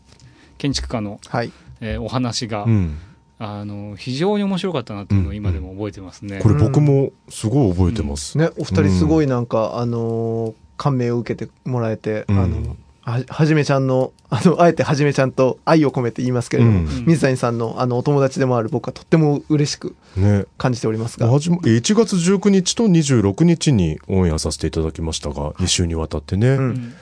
[0.58, 1.52] 建築家の、はい。
[1.82, 2.98] えーお話が、うん
[3.44, 6.40] あの非常に面白かったなっていうのを今でも覚えてますね。
[6.44, 8.38] これ僕もすごい覚えてます。
[8.38, 20.46] ね、お二人すごいなんか、あのー感銘を受けてもらえて、うんあの、ははじめちゃんの、あの、あえてはじめちゃんと愛を込めて言いますけれども、うん水谷さんのあの、お友達でもある僕はとっても嬉しくね。
[20.58, 26.50] 感じておりますが、はじま1月19日と26日にオンエアさせていただきましたが、2週にわたってね。
[26.50, 26.94] うんうん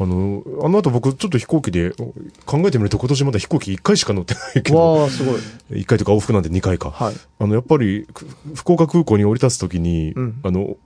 [0.00, 1.90] あの、あの後僕ちょっと飛行機で
[2.46, 5.80] 考えてみると今年まだ飛行機1回しか乗ってないけど、わあ、すごい。
[5.80, 6.90] 1回とか往復なんで2回か。
[6.90, 7.14] はい。
[7.40, 10.76] あの、やっぱり、く福岡空港に降り立つときに、うんあの、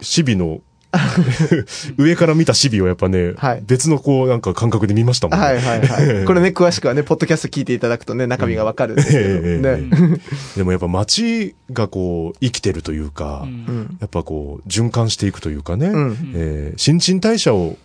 [0.00, 0.60] シビの、
[1.96, 5.44] 上から見たシビをやっぱね、はい別のこうなんか感覚で見ましたもんね。
[5.44, 6.24] はいはいはい。
[6.26, 10.18] これね、詳しくはね、ポッドキャスト聞いていただくとね、中身がわかるんですけど、 ええね。
[10.56, 13.96] でもやっぱ街がこう生きてるというか、うんうん。
[14.00, 16.32] やっぱこう循環していくというかね、うん。
[16.34, 17.76] えー新陳代謝を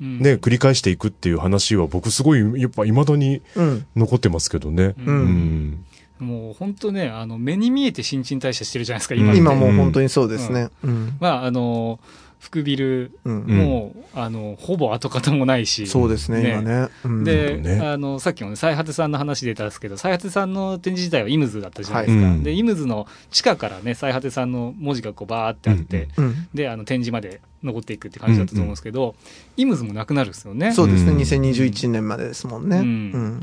[0.00, 3.84] うんね、繰り返していくっていう話は僕すごいやっぱ未だにうん。
[3.94, 4.84] 残ってますけどね。
[4.84, 5.84] ううんん。
[6.18, 9.34] もう本当ね、あの目に見えて新陳代謝してるじゃないですか、今。
[9.34, 10.68] 今もう本当にそうですね。
[10.84, 11.16] うん。
[11.20, 11.98] まあ、あの、
[12.42, 13.44] 福ビルうん。
[13.44, 15.86] うんもう、あの、ほぼ跡形もないし。
[15.86, 16.88] そうですね、ね今ね。
[17.04, 22.24] うんで、ねあの、さっきもね、最果てさんの話出たんですけど、最果てさんの展示自体はイムズだったじゃないですか。
[22.24, 26.48] はいうんで、イムズの地下からね、最果てさんの文字がこうバーってあって、うん。
[26.52, 29.14] で、あの、展示まで残っていくって感じだったと思うんですけど、
[29.56, 30.72] イムズもなくなるんですよね。
[30.72, 32.78] そうですね、うん2021年までですもんね。
[32.78, 33.40] ううんん。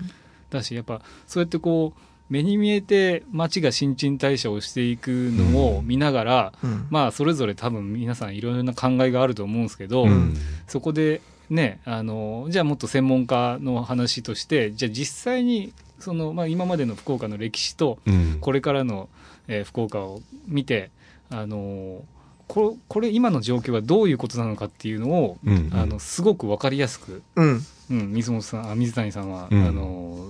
[0.50, 6.88] だし、やっぱ、そうやってこう、目に見えて街が新陳代謝をしていくのを見ながら、うん。
[6.90, 10.36] まあ、それぞれ多分皆さんいろいろな考えがあると思うんですけど、うん。
[10.68, 18.38] そこでね、あの、じゃあもっと専門家の話として、じゃあ実際に、その、まあ今までの福岡の歴史と、うん。
[18.40, 19.10] これからの、
[19.48, 20.92] えー福岡を見て、
[21.32, 22.04] あの、
[22.48, 25.70] ここれ今の状況はどういうことなのかっていうのを、うん。
[25.74, 27.66] あの、すごくわかりやすく、うん。
[27.90, 29.68] うん、水本さん、あ水谷さんは、うん。
[29.68, 30.28] あの、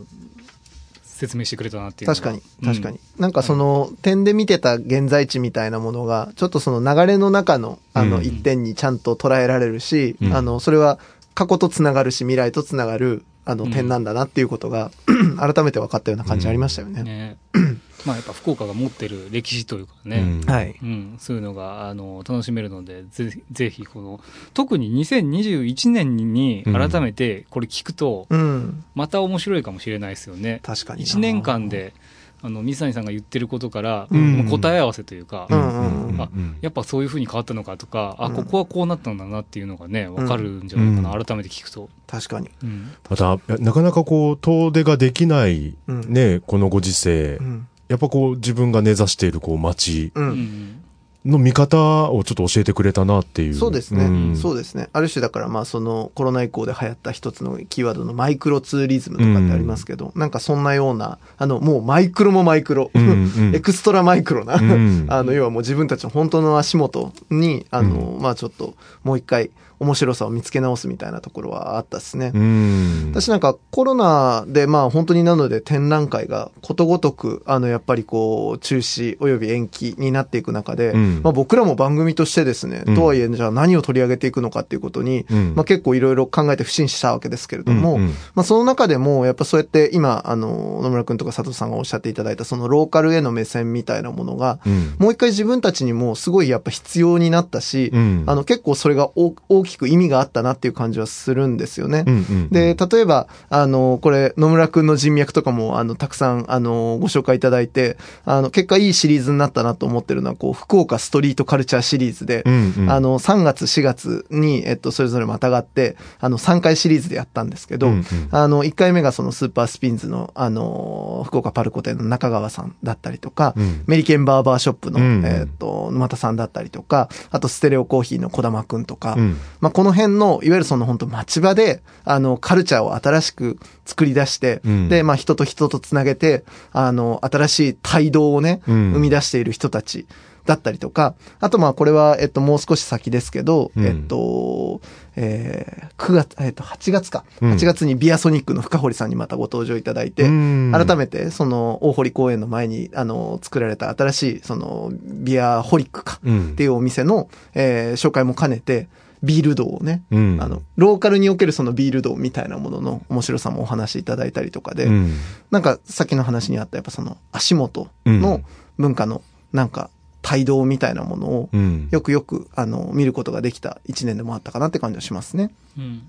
[1.19, 2.99] 説明してくれたなっていう確かに、確かに。
[3.17, 8.23] なんかその、点で見てた現在地みたいなものが、ちょっとその流れの中の、あの、うん。
[8.23, 10.33] 一点にちゃんと捉えられるし、うん。
[10.33, 10.97] あの、それは
[11.33, 13.71] 過去とつながるし、未来とつながる、あの、うん。
[13.71, 14.91] 点なんだなっていうことが、
[15.37, 17.03] 改めて分かったような感じありましたよね。
[17.03, 17.37] ね。
[18.05, 20.51] まあやっぱ福岡が持ってる歴史というかね、うん。
[20.51, 20.75] はい。
[20.81, 24.19] うん、そういうのがあの楽しめるのでぜひぜひこの
[24.53, 26.89] 特に2021年にうん。
[26.89, 28.83] 改めてこれ聞くとうん。
[28.95, 30.59] また面白いかもしれないですよね。
[30.63, 31.05] 確かにな。
[31.05, 31.93] 1年間で
[32.41, 34.37] あの水谷さんが言ってることから、うん。
[34.37, 36.29] まあ答え合わせというか、うんうんうんあ
[36.61, 38.35] やっぱそういうふうに変わったのかとか、あうん。
[38.35, 41.89] ここはこうなったんだなっていうのがね分かるんじゃないかな、うん改めて聞くと。
[42.07, 42.49] 確かに。
[42.63, 42.91] うん。
[43.09, 46.13] また、なかなかこう、遠出ができない、うん。
[46.13, 47.37] ね、このご時世。
[47.37, 47.67] う、ん。
[47.89, 50.21] やっぱこう、自分が根ざしているこう、街う。
[50.21, 50.29] うん。
[50.29, 50.83] ん
[51.25, 53.53] の見方をちょっと教えてくれたなっていう。
[53.53, 54.37] そうですね、ん。
[54.37, 54.89] そうですね。
[54.93, 65.07] ある種だから、まあそのコロナ以降で流行った一つのキーワードのマイクロツーリズムとかってありますけど、なんかそんなような、あの、もうマイクロもマイクロ、うんうんエクストラマイクロな、うん。
[65.11, 72.31] あの、要はもう自分たちの本当の足元に、あの、まあちょっともう一回面白さを見つけ直すみたいなところはあったですね。
[72.33, 73.11] うん。
[73.11, 81.21] 私なんかコロナでまあ本当になので展覧会がことごとくあのやっぱりこう中止および延期になっていく中で、うん。
[81.23, 82.95] まあ僕らも番組としてですね、うん。
[82.95, 85.53] とはいえじゃあ何を取り上げていくのかっていうことに、うん。
[85.55, 88.09] まあ結構いろいろ考えて不審したわけですけれども、うんうん。
[88.35, 94.95] まあその中でもやっぱそうやって今あの野村くんとか佐藤さんがおっしゃっていただいたそのローカルへの目線みたいなものが、うん。
[94.99, 98.23] もう一回自分たちにもすごいやっぱ必要になったし、うん。
[98.27, 102.03] あの結構それが大大ききく意味があったなっていう感じはするんですよね。
[102.05, 102.49] うんうん。
[102.49, 118.03] で、例えば、あの、これ、野村くんの人脈とかも、あの、たくさん、あの、ご紹介いただいて、あの、結果いいシリーズになったなと思ってるのは、こう、福岡ストリートカルチャーシリーズで、うんうん、あの、3月、4月に、えっと、それぞれまたがって、あの、3回シリーズでやったんですけど、うんうん。
[118.31, 123.83] あの、1回目がそのスーパースピンズの、あの、福岡パルコ店の中川さんだったりとか、うん。
[123.87, 125.25] メリケンバーバーショップの、うん。
[125.25, 134.89] えっと、沼田さんだったりとか、あとステレオコーヒーの小玉くんとか、うんまあ、この辺の、いわゆるその本当町場で、あの、カルチャーを新しく作り出して、うん。
[134.89, 138.91] で、まあ、人と人とつなげて、あの、新しい帯同をね、うん。
[138.93, 140.07] 生み出している人たち
[140.45, 143.85] だったりとか、あとまあ、これは、えっと、もう少し先ですけど、うん。
[143.85, 144.81] えっと、
[145.15, 147.25] えー、9月、えっと、8月か。
[147.41, 147.51] うん。
[147.51, 150.71] 8月にビアソニックの深堀さんにまたご登場いただいて、うん。
[150.73, 156.19] 改めて、その、大堀公園の前に、あの、作られた新しい、その、ビアホリックか。
[156.23, 156.49] うん。
[156.51, 158.87] っていうお店の、えー紹介も兼ねて、
[159.21, 160.37] ビール道をね、うん。
[160.41, 165.13] あの、ローカルにおけるそのビール道みたいなものの面白さもお話しいただいたりとかで、うん。
[165.51, 168.41] なんかさっきの話にあったやっぱその足元の
[168.77, 169.89] 文化のなんか
[170.31, 171.89] 帯同みたいなものをうん。
[171.91, 175.51] よくよくあの見ることができた一年でもあったかなって感じはしますね。
[175.77, 176.01] うん。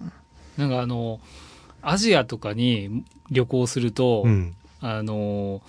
[0.57, 1.21] なんかあの、
[1.83, 4.55] アジアとかに旅行すると、うん。
[4.81, 5.63] あの、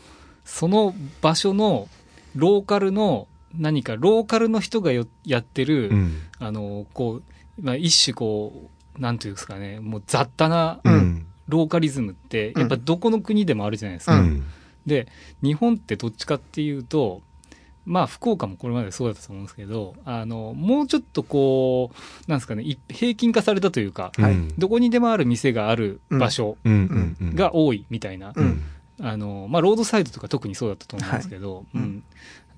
[0.45, 1.87] その場所の
[2.35, 6.17] ローカルの何かローカルの人がよやってる、うん。
[6.39, 7.23] あの、こう、
[7.61, 11.25] まあ、一種こう、なんていうんですかね、もう雑多なうん。
[11.47, 14.19] ローカリズムって、やっぱどこの国でもあるじゃないですか。
[14.19, 14.43] うん。
[14.85, 15.07] で、
[15.43, 17.21] 日本ってどっちかっていうと、
[17.85, 24.53] まあ、福岡もこれまでそうだったと思うんですけど、あの、もうちょっとこう、なんですかね、い平均化されたというか、はいうん。
[24.57, 28.63] どこにでもある店がある場所が多いみたいな、うん
[29.01, 32.03] あの、まあ、ロードサイドとか特にそうだったと思うんですけど、うん。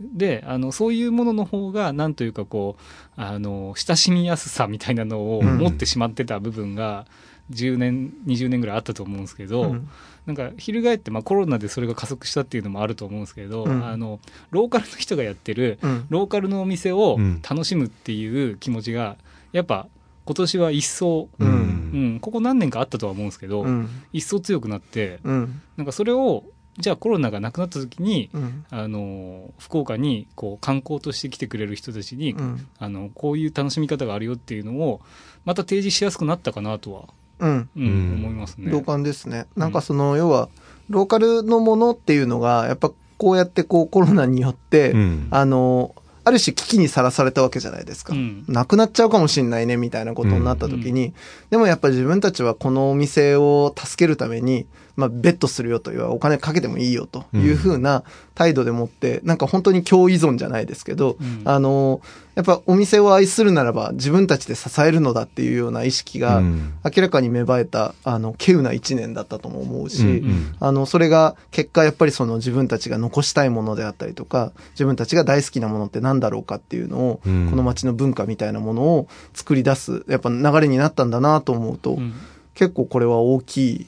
[0.02, 5.58] で、あの、そういうものの方が、なんというかこう、あの、親しみやすさみたいなのをうん。
[5.58, 7.06] 持ってしまってた部分が、
[7.52, 9.90] 10年、20年ぐらいあったと思うんですけど、うん。
[10.26, 13.86] なんか、翻って、まあ、コロナでそれが加速したっていうのもあると思うんですけど、うん。
[13.86, 14.20] あの、
[14.52, 16.06] ローカルの人がやってる、うん。
[16.10, 17.42] ローカルのお店をうん。
[17.48, 19.18] 楽しむっていう気持ちが、
[19.52, 19.88] やっぱ、
[20.26, 21.52] 今年は一層、ううん。
[21.94, 22.16] うん。
[22.16, 23.90] ん、ここ何年かあったとは思うんですけど、うん。
[24.14, 25.62] 一層強くなって、うん。
[25.78, 26.44] なんかそれを、
[26.80, 28.66] じゃあコロナがなくなった時に、うん。
[28.70, 32.68] あの、福岡にこう観光として来てくれる人たちに、うん。
[32.80, 35.02] あの、こういう楽しみ方があるよっていうのを、
[35.46, 37.04] また提示しやすくなったかなとは、
[37.40, 37.70] うん。
[37.76, 38.14] うん、うん。
[38.16, 38.72] 思いますね。
[38.72, 39.48] 同感ですね。
[39.56, 40.50] なんかその要は
[40.90, 45.28] ローカルのものっていうのがやっぱこうやってこうコロナによって、うん。
[45.32, 45.94] あの
[46.26, 48.14] ある種危機にさらされたわけじゃないですか。
[48.14, 48.46] うん。
[48.48, 51.14] なくなっちゃうかもしんないねみたいなことになった時に、
[51.50, 58.04] でもやっぱり自分たちはこのお店を助けるために、まあ、ベットするよというお金かけてもいいよというふうな
[58.36, 61.42] 態度でもって、なんか本当に共依存じゃないですけど、うん。
[61.46, 62.02] あの、
[62.36, 66.74] やっぱお店を愛するならば自分たちで支えるのだっていうような意識がうん。
[66.84, 70.56] 明らかに芽生えた、あの、稀有な一年だったとも思うし、うんうん。
[70.60, 77.48] あの、それが結果やっぱりその自分たちが残したいものであったりとか、自分たちが大好きなものって何だろうかっていうのを、うん。
[77.50, 82.14] この街の文化みたいなものを作り出す、やっぱ流れになったんだなと思うと、うん。
[82.54, 83.88] 結構これは大きい、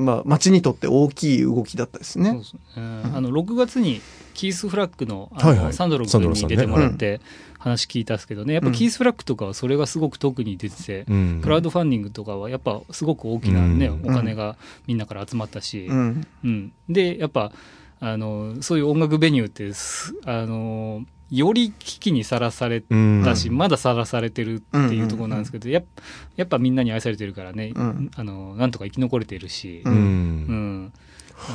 [0.00, 2.30] まあ街にとって大きい動きだったですね。
[2.30, 2.44] そうで。
[2.44, 2.60] すね。
[2.76, 4.00] あの、6月に
[4.34, 5.72] キース・フラッグのあの、はいはい。
[5.72, 7.20] サンドロ君に出てもらって
[7.58, 11.40] 話聞いたんですけどね、やっぱキース・フラッグとかはそれがすごく特に出てて、うん。
[11.42, 14.10] クラウドファンディングとかはやっぱすごく大きなね、うん。
[14.10, 16.26] お金がみんなから集まったし、うん。
[16.44, 17.52] うん、でやっぱ
[18.00, 23.22] あのそういう音楽ベニューってすあのより危機にさらされうん。
[23.24, 26.02] たし、まださらされてるっていうところなんですけど、やっぱ
[26.36, 28.10] やっぱみんなに愛されてるからね、うん。
[28.16, 29.96] あのなんとか生き残れてるし、ううん。
[29.96, 30.92] うん。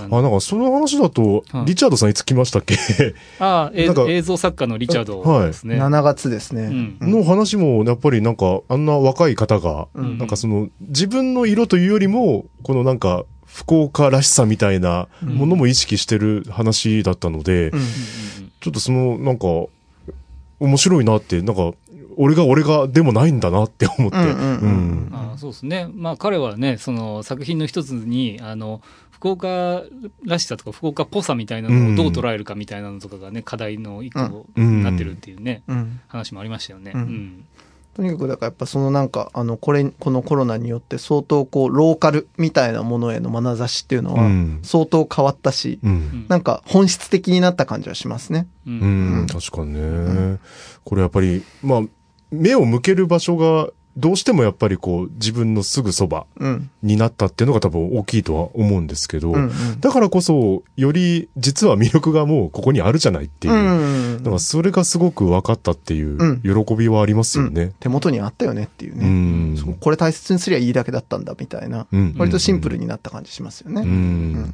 [0.09, 1.65] あなんかその話だとは、い。
[1.67, 2.75] リチャードさんいつ来ましたっけ？
[3.39, 5.75] あえなんか映像作家のリチャードですね。
[5.79, 6.63] 7月ですね。
[6.63, 6.97] うん。
[7.01, 7.11] うん。
[7.11, 10.17] の話も、やっぱりなんか、あんな若い方が、うん。
[10.17, 17.85] なんかその、自分の色というよりも、このなんか、福岡らしさみたいなものも意識してる話だったので、うんうん
[18.65, 19.45] ちょっとその、なんか、
[20.59, 21.73] 面白いなって、なんか、
[22.17, 24.17] 俺が俺がでもないんだなって思って。
[24.17, 25.87] あそうですね。
[25.93, 29.83] まあ彼はね、その作品の一つに、あの、福岡
[30.25, 36.91] らしさとか福岡っぽさみたいなのをどう捉えるかみたいなのとかがね、課題の一個になってるっていうね、うん話もありましたよね。
[36.95, 37.45] ううんん。
[37.95, 46.25] とにかくだからやっぱそのなんかあのこれこのコロナによって相当こうローカルみたいなものへの眼差しっていうのはうん相当変わったし、うん。
[46.27, 48.47] なんか本質的になった感じはしますね。
[48.67, 48.69] う。
[48.69, 50.39] うんん、確かにね。
[50.83, 51.81] これやっぱり、まあ、
[52.31, 56.69] 目を向ける場所がどうしてもやっぱりこう、自分のすぐそばうん。
[56.83, 63.53] になったっていうのが多分大きいとは思うんですけど、うんうんだからこそ、より実は魅力がもうここにあるじゃないっていう。
[63.53, 63.57] う
[64.15, 67.73] んだからそれがすごく分かったっていう喜びはありますよね。
[67.79, 69.53] 手元にあったよねっていううね。
[69.53, 69.57] ん。
[69.57, 73.81] そうこれ大切にすりゃいいだけだったんだみたいな、うん割とシンプルになった感じしますよね。
[73.81, 74.53] うん。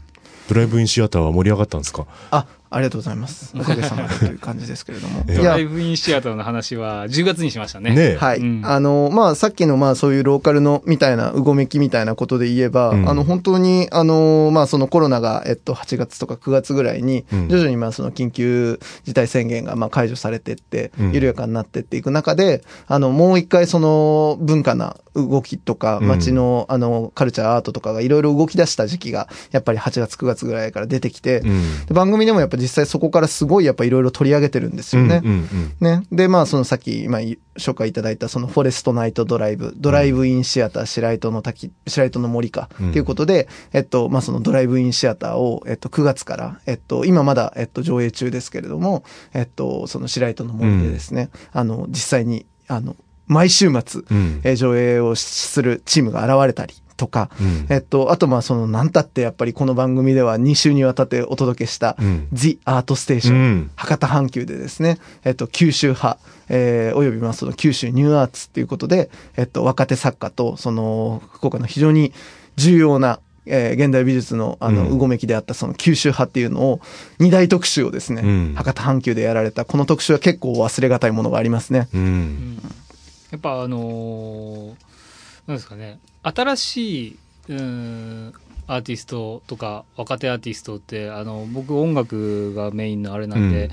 [0.49, 2.05] ドライブインシアターは盛り上がったんですか？
[2.31, 3.53] あ、ありがとうございます。
[3.59, 5.25] おかげさまでという感じですけれども。
[5.27, 7.91] え えドラいやイブインシアターの話は10月にしましたね。
[7.93, 8.17] ねえ。
[8.17, 8.39] はい。
[8.39, 31.85] うんあの、まあ、さっきの、まあ、そういうローカルの、みたいな、うごめきみたいなことで言えば、うんあの、本当に、あの、まあ、そのコロナが、えっと、8月とか9月ぐらいに、うん徐々に、まあ、その緊急事態宣言が、まあ、解除されてってうん、緩やかになってっていく中で、あの、もう一回、その、文化な動きとか、うん街の、あの、カルチャーアートとかがいろいろ動き出した時期が、やっぱり8月9月ぐらいから出てきて、うん。
[31.85, 35.21] で番組でもやっぱ実際そこからすごいやっぱいろいろ取り上げてるんですよね。
[35.23, 36.03] うんうんね。
[36.11, 37.19] で、まあ、そのさっき、今、
[37.57, 49.03] 紹介いただいた、そのフォレストナイトドライブ、ドライブインシアター、白糸の滝、白糸の森か、うんっていうことで、えっと、まあ、そのドライブインシアターを、えっと、9月から、えっと、今まだ、えっと、上映中ですけれども、
[49.33, 52.95] えっと、その白糸の森でですね、あの、実際に、あの、
[53.31, 54.41] 毎週末、うん。
[54.43, 62.27] えー上映をするチームが現れたりとか、うんえっと、あとまあその、なんたってやっぱりこの番組では2週にわたってお届けした、うん。
[62.33, 66.19] The Art Station、うん博多阪急でですね、えっと、九州派、
[66.49, 72.13] えー、およびまあその九州ニューアーツっていうことで、えっと、若手作家と、その、福岡の非常に
[72.57, 76.81] 重要な、えー現代美術のあの、うごめきであったその九州派っていうのを、
[77.17, 81.87] 二大特集をですね、うん博多阪急でやられた、この特集は結構忘れがたいものがありますね。
[81.95, 82.59] うん。
[83.31, 84.75] やっぱあのー
[85.47, 87.19] なんですかね、新しい、
[87.49, 88.33] うーん、
[88.67, 93.69] アーティストとか若手アーティストって、あの、僕音楽がメインのあれなんで、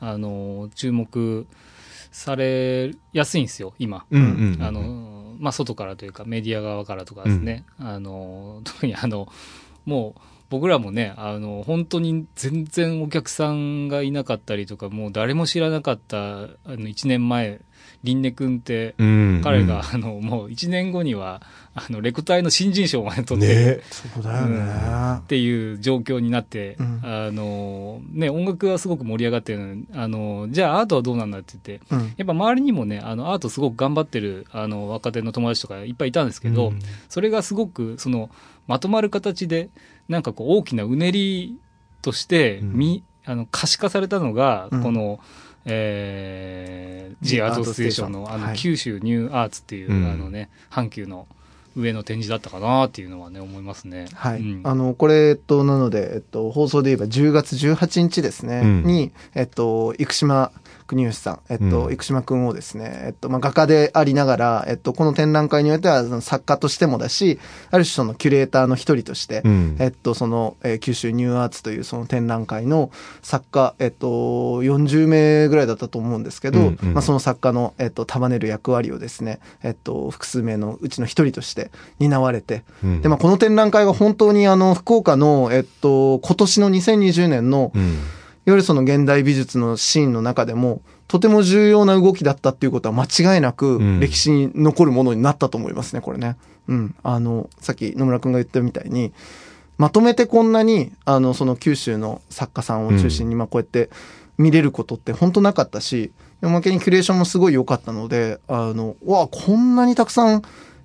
[0.00, 1.46] あの、注目
[2.10, 4.04] されやすいんですよ、今。
[4.10, 4.62] うんうん。
[4.62, 7.64] あの、まあ、外からというか、メディア側からとかですね。
[7.78, 9.28] あの、特にあの、
[9.86, 17.60] もう、僕らもね、あの、本当に全然お客さんがいなかったりとか、もう誰も知らなかった、あの、1年前、
[18.04, 19.40] リンネ君って、うん。
[19.44, 21.40] 彼が、あの、もう1年後には、
[21.74, 25.20] あの、レコ大の新人賞まで取ってるねそうだよね。
[25.20, 32.14] っていう状況になって、うんあの、ね、音楽がすごく盛り上がってるのに、あの、じゃあアートはどうなんだって言って、うん。
[32.16, 36.78] やっぱ周りにもね、あの、アートすごく頑張ってる、あの、若手の友達とかいっぱいいたんですけど、うん
[37.08, 38.30] それがすごく、その、
[38.66, 39.68] まとまる形で、
[40.08, 41.58] なんかこう、大きなうねり
[42.00, 45.20] として、うんみ、あの、可視化されたのが、うんこの、
[45.64, 48.56] えー、G アートステーションの、あの、はい。
[48.56, 50.10] 九州ニューアーツっていう、うん。
[50.10, 51.26] あのね、阪急の
[51.76, 54.06] 上の展示だったかなっていうのはね、思いますね。
[54.14, 54.40] はい。
[54.40, 54.60] うん。
[54.64, 58.84] あの、これ、えっと、なので、えっと、放送で言えば10月18日ですね、うん。
[58.84, 60.52] に、えっと、生島
[60.86, 67.38] 国吉さん、えっと、うん生島くんをですね、えっと、まあ、画家でありながら、えっと、この展覧会においては、作家としてもだし、
[67.70, 69.76] ある種そのキュレーターの一人として、うん。
[69.78, 72.90] えっと、その、えー九州ニューアーツというその展覧会の
[73.22, 74.06] 作家、えっと、
[74.62, 87.98] 40名ぐらいだったと思うんですけど、うんうんまあ、その作家の、えっと、束ねる役割をですね、えっと、複数名のうちの一人として担われて、うんで、まあ、この展覧会が本当にあの、福岡の、えっと、今年の2020年の、うん。
[88.44, 96.36] いわゆるその現代美術のシーンの中でも、とても重要な動きだったっていうことは間違いなくうん、歴史に残るものになったと思いますね、これね。
[96.68, 96.94] うん。
[97.02, 99.12] あの、さっき野村くんが言ったみたいに、
[99.78, 103.90] まとめてこんなに、あの、その九州の作家さんを中心に、まあこうやって
[104.38, 106.12] 見れることって本当なかったし、
[106.42, 110.42] おまけにキュレーションもすごい良かったので、あの、わあ、こんなにたくさん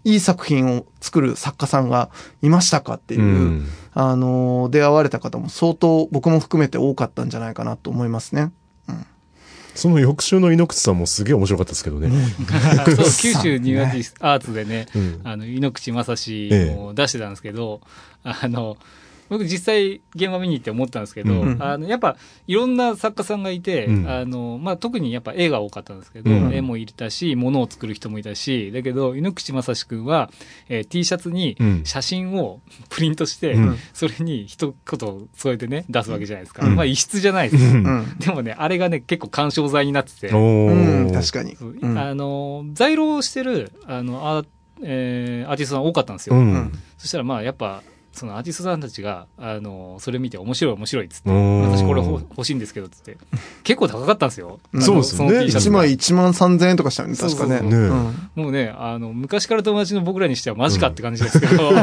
[0.08, 2.10] いい作品を作る作家さんが
[2.42, 3.68] いましたかっていう、うん。
[3.94, 8.52] あの、出会われた方も相当僕も含めて多かったんじゃないかなと思いますね。
[9.76, 12.10] その翌週の井ノ口さんもすげえ面白かったですけどね。
[12.96, 15.22] そう 九州ニューアーティスアーツでね、うん。
[15.24, 17.82] あの、井ノ口正史えも出してたんですけど、
[18.24, 18.78] あの、
[19.30, 21.58] 僕実際現場見に行って思ったんですけど、うん。
[21.62, 22.16] あの、やっぱ
[22.48, 24.10] いろんな作家さんがいて、うん。
[24.10, 26.54] あの、まあ、特にやっぱ絵が多かったんですけど、うん。
[26.54, 30.30] 絵もいたし、物を作る人もいたし、だけど、井ノ口正史くんは、
[30.70, 31.82] えー T シャツにうん。
[31.86, 33.78] 写真をプリントして、うん。
[33.94, 36.66] それに一言添えてね、出すわけじゃないですか。
[36.66, 36.76] うん。
[36.76, 37.74] まあ、異質じゃないです。
[38.20, 41.58] でもね、あれがね、結構干渉剤になってて、確かに。
[41.98, 44.48] あの、在労してる、あの、アー,、
[44.84, 46.36] えーアーティストさん多かったんですよ。
[46.98, 47.82] そしたらまあ、やっぱ、
[48.18, 51.72] そのアーティストさんたちが、あの、それ見て面白い面白いっつって、うん。
[51.72, 53.16] 私これほ欲しいんですけどっつって、
[53.64, 54.60] 結構高かったんですよ。
[54.74, 54.82] うん。
[54.82, 55.38] そうですよね。
[55.38, 57.62] あのその T シャツ1が枚1万3000円とかしたよね、確かね。
[58.36, 61.72] もうね、あの、昔から友達の僕らにしてはマジかって感じですけど、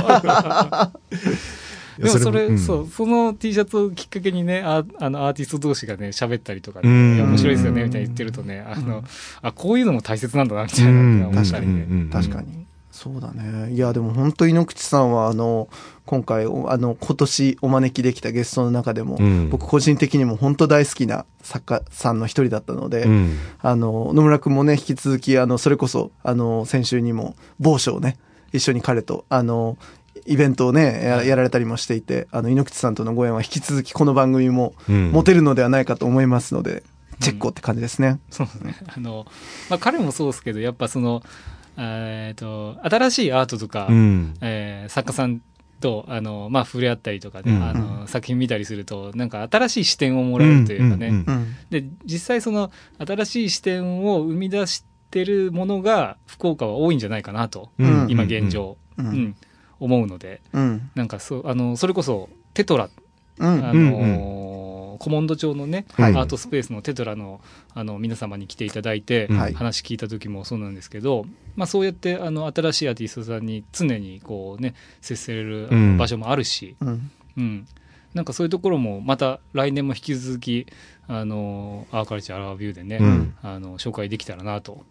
[1.98, 2.58] でもそれ、うん。
[2.58, 6.88] そう、その T シャツをきっかけにね、ああの、アーティスト同士がね、喋ったりとかね、
[7.22, 9.04] 面白いですよね、みたいに言ってるとね、あの、
[9.42, 11.26] あ、こういうのも大切なんだな、みたいなうん。
[11.28, 11.86] 思ったりね。
[11.88, 12.10] うん。
[12.10, 12.63] 確かに。
[12.94, 13.72] そうだね。
[13.72, 15.68] いや、でも本当井ノ口さんは、あの、
[16.06, 28.16] 今回、おあの、今年お招きできたゲストの中でも、うん僕個人的にも本当大好きな作家さんの一人だったので、うんあの、野村くんもね、引き続き、あの、それこそ、あの、先週にも、某所をね、
[28.52, 29.76] 一緒に彼と、あの、
[30.24, 36.84] イベントをね、ややられたりもしていて、あの、井ノ口さんとのご縁は引き続きこの番組もうん持てるのではないかと思いますので、
[37.18, 38.20] チェックをって感じですね。
[38.30, 38.76] そうですね。
[38.86, 39.26] あの、
[39.68, 41.24] まあ、彼もそうですけど、やっぱその、
[41.76, 44.34] えっと、新しいアートとか、うん。
[44.40, 45.40] えー作家さん
[45.80, 47.62] と、あの、まあ、触れ合ったりとかね、うん。
[47.62, 51.14] あの、作品見たりすると、なんか新しい視点をもらえるというかね、うん。
[51.14, 51.24] うん。
[51.26, 51.56] うん。
[51.70, 58.06] で、実際その、新しい視点を生み出してるものが、福岡は多いんじゃないかなと、うん。
[58.08, 59.08] 今現状、ううん。
[59.12, 59.36] ん、
[59.80, 60.90] 思うので、うん。
[60.94, 62.88] なんかそう、あの、それこそ、テトラ、
[63.38, 63.64] うん。
[63.64, 63.94] あうん。
[64.98, 66.14] コモンド町のね、はい。
[66.14, 67.40] アートスペースのテトラの
[67.74, 69.54] あの皆様に来ていただいて、うんはい。
[69.54, 71.26] 話聞いた時もそうなんですけど、
[71.56, 75.68] まあ、そうやってあの新しいアーティストさんに常にこう、ね、接せれる
[75.98, 77.10] 場所もあるし、うん。
[77.36, 77.66] うん。
[78.14, 80.66] なんかそういうところもまた来年も引き続き
[81.08, 83.34] あのアーカルチャーアラービューでね、うん。
[83.42, 84.84] あの紹介できたらなと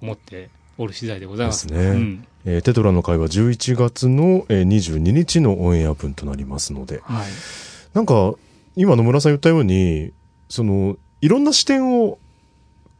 [0.00, 1.66] 思っておる次第でございます。
[1.66, 1.90] ですね。
[1.90, 2.26] うん。
[2.44, 7.26] えーテトラの会は11月のえー22日のオンエア分となりますので、はい。
[7.94, 8.34] なんか、
[8.78, 10.12] 今野村さん言ったように、
[10.48, 12.18] その、いろんな視点を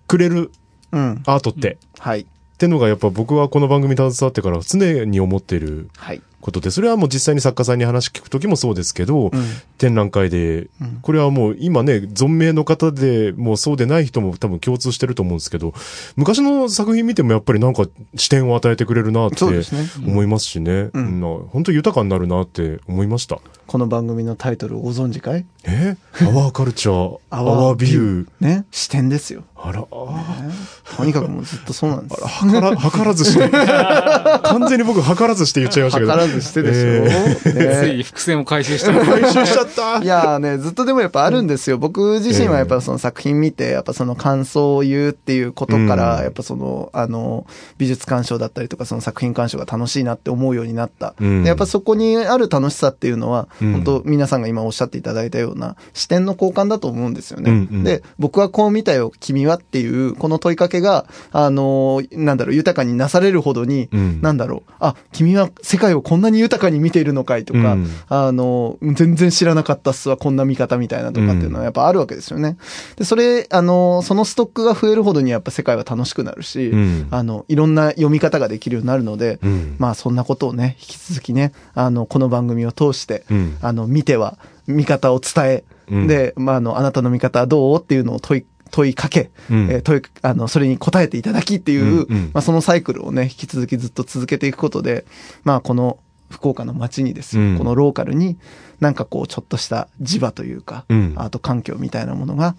[0.09, 0.51] くれる
[0.91, 1.23] うん。
[1.25, 2.23] アートって、はい。
[2.23, 2.27] っ
[2.59, 6.23] てのがやっぱ僕はこの番組携わってから常に思っているはい。
[6.41, 9.31] ことで、それはもう実際に作家さんに話聞くときもそうですけど、うん。
[9.77, 15.75] 展覧会で、うんこれはもう今ね、存命の方でもうそうでない人も多分共通してると思うんですけど、
[16.17, 19.89] 昔の作品見てもやっぱりなんか視点を与えてくれるなってそうですね。
[20.05, 23.41] 思いますしね、うんうんな本当豊かになるなって思いました。
[23.69, 25.45] この番組のタイトルをご存知かい？
[25.65, 25.99] え？
[26.25, 28.27] アワーカルチャー、アアワービビュー。
[28.41, 28.65] ね？
[28.71, 29.43] 視点ですよ。
[29.55, 30.55] あら、あね？
[30.97, 32.23] とにかくもうずっとそうなんです。
[32.25, 33.51] はから、図らずして。
[34.49, 36.13] 完全に僕、図らずして言っちゃいましたけど。
[36.13, 37.37] 図らずしてでしょ。
[37.43, 37.95] つね？
[37.97, 40.03] い伏線を回収したの回収しちゃった。
[40.03, 41.77] いやーね、ずっとでもやっぱあるんですよ。
[41.77, 47.45] 僕自身はやっぱその作品見て、やっぱその感想を言うっていうことから、うんやっぱその、あの、
[47.77, 51.15] 美術鑑賞だったりとか、その作品鑑賞が楽しいなって思うようになった。
[51.21, 53.73] うんでやっぱそこにある楽しさっていうのは、うん。
[53.73, 57.51] 本当皆さんが今おっしゃっていただいたような視点の交換だと思うんですよね。
[57.51, 57.85] うんうん。
[57.85, 64.21] で、僕はこう見たよ、君はっていう、この問いかけが、あの、なんだろう、豊かになされるほどに、うん。
[64.23, 67.89] なんだろう、あ、君は世界をこんなに豊かに見ているのかいとか、うん。
[68.09, 72.57] あの、全然知らなかったっすわ、こんな見方みたいなとかっていうのはやっぱあるわけですよね。
[72.97, 77.09] で、それ、あの、そのストックが増えるほどにやっぱ世界は楽しくなるし、うん。
[77.11, 79.77] あの、いろんな読み方ができるようになるので、うん。
[79.79, 86.07] まあそんなことをね、引き続きね、あの、この番組を通して、うんあの、見ては、見方を伝え、うん。
[86.07, 89.71] で、まああの、あなたの見方はどうっていうのを問い、問いかけ、うん。
[89.71, 92.31] えー問い、あの、それに答えていただきっていう、うんうん。
[92.35, 95.05] まあそのサイクルをね、引き続きずっと続けていくことで、
[95.45, 95.99] まあこの
[96.31, 97.59] 福岡の街にですよ、うん。
[97.59, 98.37] このローカルに、
[98.81, 101.15] なんかこう、ちょっとした磁場というか、うん。
[101.17, 102.55] アート環境みたいなものが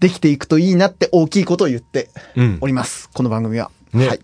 [0.00, 2.58] できていくといいなって大きいことを言ってうん。
[2.60, 3.08] おります。
[3.12, 3.70] この番組は。
[3.94, 4.08] ね。
[4.08, 4.20] はい。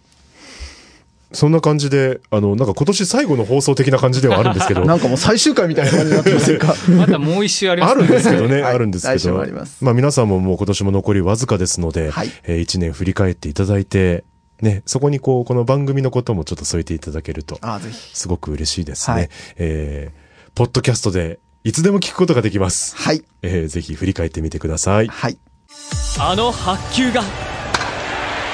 [1.32, 6.74] そんな感じで、あの、なんか今年最後の放送的な感じではあるんですけど、 なんかもう最終回みたいな感じになってませんか？
[6.96, 9.34] まだもう一周ありますあるんですけどね、はいあるんですけど。
[9.34, 14.24] もありますあ皆さんももう今年も残りわずかですので、はいえー一年振り返っていただいて、
[14.62, 18.10] ね、そこにこう、この番組のこともちょっと添えていただけると、ああ、ぜひ。
[18.16, 19.14] すごく嬉しいですね。
[19.14, 22.96] はいえー、ポッドキャストでいつでも聞くことができます。
[22.96, 23.22] はい。
[23.42, 25.08] えー、ぜひ振り返ってみてください。
[25.08, 25.36] はい。
[26.18, 27.22] あの発球が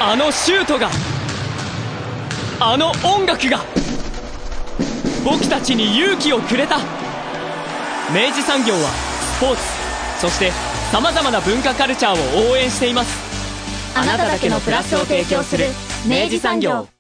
[0.01, 0.91] あのシュートが
[2.61, 3.61] あの音楽が
[5.25, 6.79] 僕たちに勇気をくれた。
[8.13, 8.91] 明治産業は
[9.39, 9.63] スポーツ
[10.21, 10.53] そして
[10.93, 13.19] さまざまな文化カルチャーを応援しています。
[13.97, 15.67] あなただけのプラスを提供する
[16.07, 16.94] 明治産業。